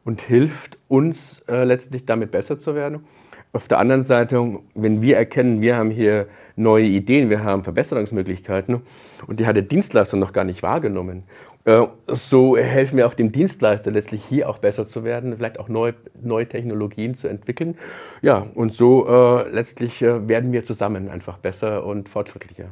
und 0.05 0.21
hilft 0.23 0.79
uns 0.89 1.43
äh, 1.49 1.65
letztlich 1.65 2.07
damit 2.07 2.31
besser 2.31 2.59
zu 2.59 2.75
werden. 2.75 3.05
Auf 3.53 3.67
der 3.67 3.79
anderen 3.79 4.05
Seite, 4.05 4.61
wenn 4.75 5.03
wir 5.03 5.17
erkennen, 5.17 5.61
wir 5.61 5.77
haben 5.77 5.91
hier 5.91 6.29
neue 6.55 6.87
Ideen, 6.87 7.31
wir 7.31 7.43
haben 7.43 7.65
Verbesserungsmöglichkeiten 7.65 8.83
und 9.27 9.41
die 9.41 9.47
hat 9.47 9.57
der 9.57 9.65
Dienstleister 9.65 10.17
noch 10.17 10.33
gar 10.33 10.45
nicht 10.45 10.63
wahrgenommen. 10.63 11.25
Äh, 11.65 11.87
so 12.07 12.57
helfen 12.57 12.97
wir 12.97 13.07
auch 13.07 13.15
dem 13.15 13.33
Dienstleister 13.33 13.91
letztlich 13.91 14.23
hier 14.29 14.49
auch 14.49 14.59
besser 14.59 14.87
zu 14.87 15.05
werden, 15.05 15.37
vielleicht 15.37 15.59
auch 15.61 15.69
neue, 15.69 15.95
neue 16.23 16.49
Technologien 16.49 17.15
zu 17.15 17.29
entwickeln. 17.29 17.77
Ja, 18.23 18.47
und 18.55 18.73
so 18.73 19.07
äh, 19.07 19.49
letztlich 19.51 20.01
äh, 20.01 20.27
werden 20.27 20.53
wir 20.53 20.65
zusammen 20.65 21.11
einfach 21.11 21.39
besser 21.39 21.85
und 21.85 22.09
fortschrittlicher. 22.09 22.71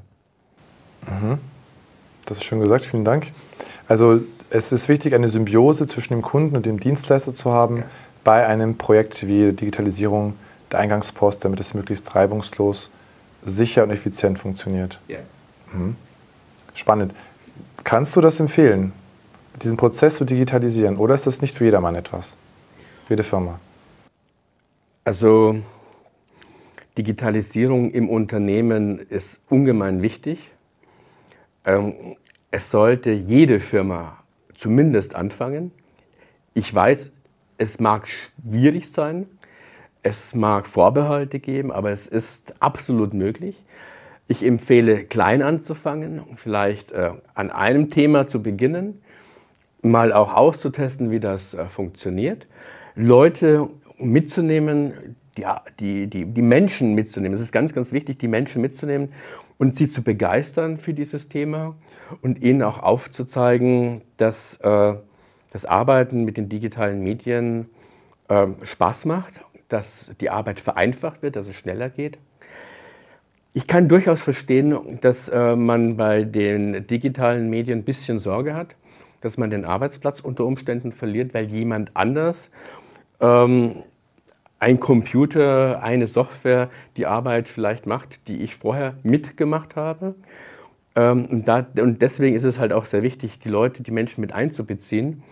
Mhm. 1.03 1.39
Das 2.27 2.39
ist 2.39 2.45
schön 2.45 2.61
gesagt, 2.61 2.85
vielen 2.85 3.05
Dank. 3.05 3.29
Also 3.89 4.21
es 4.51 4.73
ist 4.73 4.89
wichtig, 4.89 5.15
eine 5.15 5.29
Symbiose 5.29 5.87
zwischen 5.87 6.15
dem 6.15 6.23
Kunden 6.23 6.57
und 6.57 6.65
dem 6.65 6.81
Dienstleister 6.81 7.35
zu 7.35 7.53
haben 7.53 7.79
ja. 7.79 7.83
bei 8.25 8.47
einem 8.47 8.79
Projekt 8.79 9.27
wie 9.27 9.53
Digitalisierung 9.53 10.35
der 10.73 10.81
Eingangspost, 10.81 11.45
damit 11.45 11.61
es 11.61 11.75
möglichst 11.75 12.15
reibungslos, 12.15 12.91
sicher 13.45 13.83
und 13.85 13.91
effizient 13.91 14.39
funktioniert. 14.39 15.01
Ja. 15.09 15.19
Mhm. 15.73 15.97
Spannend. 16.75 17.15
Kannst 17.85 18.17
du 18.17 18.21
das 18.21 18.41
empfehlen, 18.41 18.93
diesen 19.63 19.77
Prozess 19.77 20.17
zu 20.17 20.25
digitalisieren, 20.25 20.97
oder 20.97 21.15
ist 21.15 21.27
das 21.27 21.41
nicht 21.41 21.57
für 21.57 21.65
jedermann 21.65 21.95
etwas? 21.95 22.37
Für 23.07 23.15
jede 23.15 23.25
Firma? 23.25 23.59
Also 25.05 25.57
Digitalisierung 26.99 27.93
im 27.93 28.11
Unternehmen 28.11 28.99
ist 28.99 29.41
ungemein 29.49 30.03
wichtig. 30.03 30.51
Ähm, 31.65 32.17
es 32.51 32.71
sollte 32.71 33.13
jede 33.13 33.61
Firma 33.61 34.19
zumindest 34.57 35.15
anfangen. 35.15 35.71
Ich 36.55 36.75
weiß, 36.75 37.13
es 37.59 37.79
mag 37.79 38.09
schwierig 38.09 38.91
sein, 38.91 39.27
es 40.03 40.35
mag 40.35 40.67
Vorbehalte 40.67 41.39
geben, 41.39 41.71
aber 41.73 41.91
es 41.91 42.07
ist 42.07 42.55
absolut 42.61 43.15
möglich. 43.15 43.57
Ich 44.31 44.45
empfehle, 44.45 45.05
klein 45.05 45.41
anzufangen, 45.41 46.23
vielleicht 46.37 46.93
äh, 46.93 47.13
an 47.35 47.51
einem 47.51 47.89
Thema 47.89 48.27
zu 48.27 48.43
beginnen, 48.43 49.01
mal 49.83 50.13
auch 50.13 50.35
auszutesten, 50.35 51.11
wie 51.11 51.19
das 51.19 51.55
äh, 51.55 51.65
funktioniert, 51.65 52.47
Leute 52.95 53.71
mitzunehmen, 53.97 55.17
die, 55.39 55.45
die, 55.81 56.07
die, 56.09 56.27
die 56.27 56.43
Menschen 56.43 56.95
mitzunehmen. 56.95 57.35
Es 57.35 57.41
ist 57.41 57.53
ganz, 57.53 57.73
ganz 57.73 57.93
wichtig, 57.93 58.19
die 58.19 58.29
Menschen 58.29 58.61
mitzunehmen 58.61 59.13
und 59.57 59.75
sie 59.75 59.89
zu 59.89 60.03
begeistern 60.03 60.77
für 60.77 60.93
dieses 60.93 61.31
Thema 61.31 61.75
und 62.21 62.43
ihnen 62.43 62.63
auch 62.63 62.83
aufzuzeigen, 62.83 64.03
dass 64.19 64.57
äh, 64.61 64.95
das 65.53 65.65
Arbeiten 65.65 66.25
mit 66.25 66.37
den 66.37 66.51
digitalen 66.51 67.03
Medien 67.03 67.71
äh, 68.29 68.47
Spaß 68.63 69.07
macht, 69.07 69.41
dass 69.69 70.11
die 70.21 70.29
Arbeit 70.29 70.61
vereinfacht 70.61 71.23
wird, 71.23 71.37
dass 71.37 71.49
es 71.49 71.55
schneller 71.55 71.89
geht. 71.89 72.19
Ich 73.55 73.67
kann 73.67 73.89
durchaus 73.89 74.23
verstehen, 74.23 74.99
dass 75.01 75.29
äh, 75.29 75.57
man 75.57 75.97
bei 75.97 76.25
den 76.25 76.87
digitalen 76.87 77.49
Medien 77.49 77.81
ein 77.81 77.85
bisschen 77.85 78.19
Sorge 78.19 78.55
hat, 78.55 78.77
dass 79.21 79.39
man 79.39 79.51
den 79.51 79.65
Arbeitsplatz 79.65 80.21
unter 80.21 80.45
Umständen 80.45 80.93
verliert, 80.93 81.35
weil 81.35 81.47
jemand 81.47 81.91
anders 81.95 82.51
ähm, 83.21 83.77
ein 84.59 84.81
Computer, 84.81 85.83
eine 85.83 86.07
Software 86.07 86.69
die 86.97 87.07
Arbeit 87.07 87.49
vielleicht 87.49 87.87
macht, 87.87 88.29
die 88.29 88.43
ich 88.43 88.55
vorher 88.55 88.95
mitgemacht 89.03 89.77
habe. 89.77 90.15
Ähm, 90.95 91.27
und, 91.27 91.49
da, 91.49 91.67
und 91.81 92.03
deswegen 92.03 92.37
ist 92.37 92.45
es 92.45 92.59
halt 92.59 92.73
auch 92.73 92.85
sehr 92.85 93.03
wichtig, 93.03 93.39
die 93.39 93.49
Leute, 93.49 93.83
die 93.83 93.93
Menschen 93.93 94.21
mit 94.21 94.33
einzubeziehen, 94.33 95.23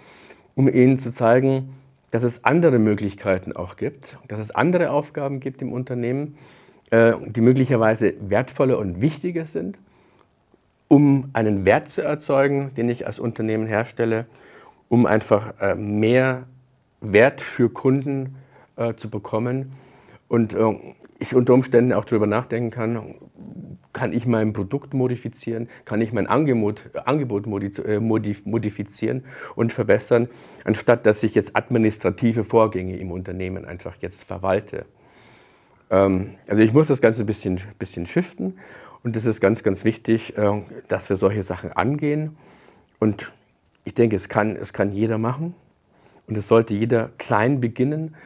um 0.54 0.68
ihnen 0.68 0.98
zu 0.98 1.12
zeigen, 1.12 1.74
dass 2.10 2.22
es 2.22 2.44
andere 2.44 2.78
Möglichkeiten 2.78 3.52
auch 3.52 3.76
gibt, 3.76 4.16
dass 4.28 4.40
es 4.40 4.50
andere 4.52 4.90
Aufgaben 4.90 5.40
gibt 5.40 5.60
im 5.60 5.72
Unternehmen, 5.72 6.38
die 6.91 7.41
möglicherweise 7.41 8.14
wertvoller 8.20 8.78
und 8.78 9.01
wichtiger 9.01 9.45
sind, 9.45 9.76
um 10.89 11.30
einen 11.32 11.64
Wert 11.64 11.91
zu 11.91 12.03
erzeugen, 12.03 12.72
den 12.76 12.89
ich 12.89 13.07
als 13.07 13.18
Unternehmen 13.18 13.66
herstelle, 13.66 14.26
um 14.89 15.05
einfach 15.05 15.61
äh, 15.61 15.74
mehr 15.74 16.45
Wert 17.01 17.41
für 17.41 17.70
Kunden 17.70 18.37
äh, 18.76 18.95
zu 18.95 19.11
bekommen. 19.11 19.72
Und 20.28 20.57
ich 21.18 21.34
unter 21.34 21.55
Umständen 21.55 21.93
auch 21.93 22.05
darüber 22.05 22.26
nachdenken 22.26 22.70
kann, 22.70 23.14
kann 23.93 24.12
ich 24.12 24.26
mein 24.26 24.53
Produkt 24.53 24.93
modifizieren, 24.93 25.68
kann 25.84 26.01
ich 26.03 26.12
mein 26.12 26.26
Angebot, 26.26 26.91
Angebot 27.05 27.47
modifizieren 27.47 29.24
und 29.55 29.72
verbessern, 29.72 30.28
anstatt 30.64 31.07
dass 31.07 31.22
ich 31.22 31.34
jetzt 31.34 31.57
administrative 31.57 32.45
Vorgänge 32.45 32.97
im 32.97 33.11
Unternehmen 33.11 33.64
einfach 33.64 33.97
jetzt 34.01 34.24
verwalte. 34.24 34.84
Ähm, 35.91 36.34
also 36.47 36.62
ich 36.62 36.72
muss 36.72 36.89
das 36.89 37.01
Ganze 37.01 37.22
ein 37.22 37.26
bisschen, 37.26 37.61
bisschen 37.78 38.07
shiften 38.07 38.59
und 39.03 39.16
es 39.16 39.24
ist 39.24 39.41
ganz, 39.41 39.62
ganz 39.62 39.84
wichtig, 39.84 40.37
äh, 40.37 40.62
dass 40.89 41.09
wir 41.09 41.16
solche 41.16 41.43
Sachen 41.43 41.72
angehen. 41.72 42.37
Und 42.99 43.30
ich 43.84 43.95
denke, 43.95 44.16
es 44.16 44.28
kann, 44.28 44.57
es 44.57 44.72
kann 44.72 44.93
jeder 44.93 45.18
machen 45.18 45.55
und 46.26 46.37
es 46.37 46.49
sollte 46.49 46.74
jeder 46.74 47.11
klein 47.18 47.61
beginnen 47.61 48.16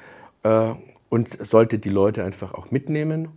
äh, 0.43 0.75
und 1.09 1.29
sollte 1.29 1.79
die 1.79 1.91
Leute 1.91 2.25
einfach 2.25 2.55
auch 2.55 2.71
mitnehmen. 2.71 3.29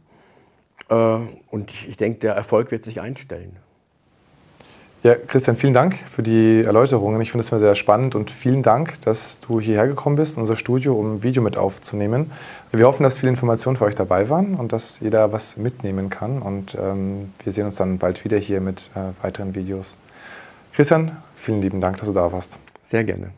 Äh, 0.89 1.19
und 1.49 1.71
ich 1.87 1.97
denke, 1.97 2.19
der 2.19 2.33
Erfolg 2.33 2.71
wird 2.71 2.83
sich 2.83 3.01
einstellen. 3.01 3.57
Ja, 5.03 5.15
Christian, 5.15 5.57
vielen 5.57 5.73
Dank 5.73 5.97
für 5.97 6.23
die 6.23 6.63
Erläuterungen. 6.65 7.19
Ich 7.19 7.31
finde 7.31 7.41
es 7.41 7.49
sehr 7.49 7.75
spannend 7.75 8.15
und 8.15 8.31
vielen 8.31 8.63
Dank, 8.63 9.01
dass 9.01 9.37
du 9.41 9.59
hierher 9.59 9.85
gekommen 9.85 10.15
bist, 10.15 10.37
unser 10.37 10.55
Studio, 10.55 10.93
um 10.93 11.15
ein 11.15 11.23
Video 11.23 11.43
mit 11.43 11.57
aufzunehmen. 11.57 12.31
Wir 12.71 12.87
hoffen, 12.87 13.03
dass 13.03 13.19
viele 13.19 13.31
Informationen 13.31 13.75
für 13.75 13.83
euch 13.83 13.95
dabei 13.95 14.29
waren 14.29 14.55
und 14.55 14.71
dass 14.71 15.01
jeder 15.01 15.33
was 15.33 15.57
mitnehmen 15.57 16.09
kann. 16.09 16.41
Und 16.41 16.77
ähm, 16.81 17.33
wir 17.43 17.51
sehen 17.51 17.65
uns 17.65 17.75
dann 17.75 17.97
bald 17.97 18.23
wieder 18.23 18.37
hier 18.37 18.61
mit 18.61 18.91
äh, 18.95 19.21
weiteren 19.21 19.55
Videos. 19.55 19.97
Christian, 20.71 21.17
vielen 21.35 21.61
lieben 21.61 21.81
Dank, 21.81 21.97
dass 21.97 22.07
du 22.07 22.13
da 22.13 22.31
warst. 22.31 22.57
Sehr 22.85 23.03
gerne. 23.03 23.31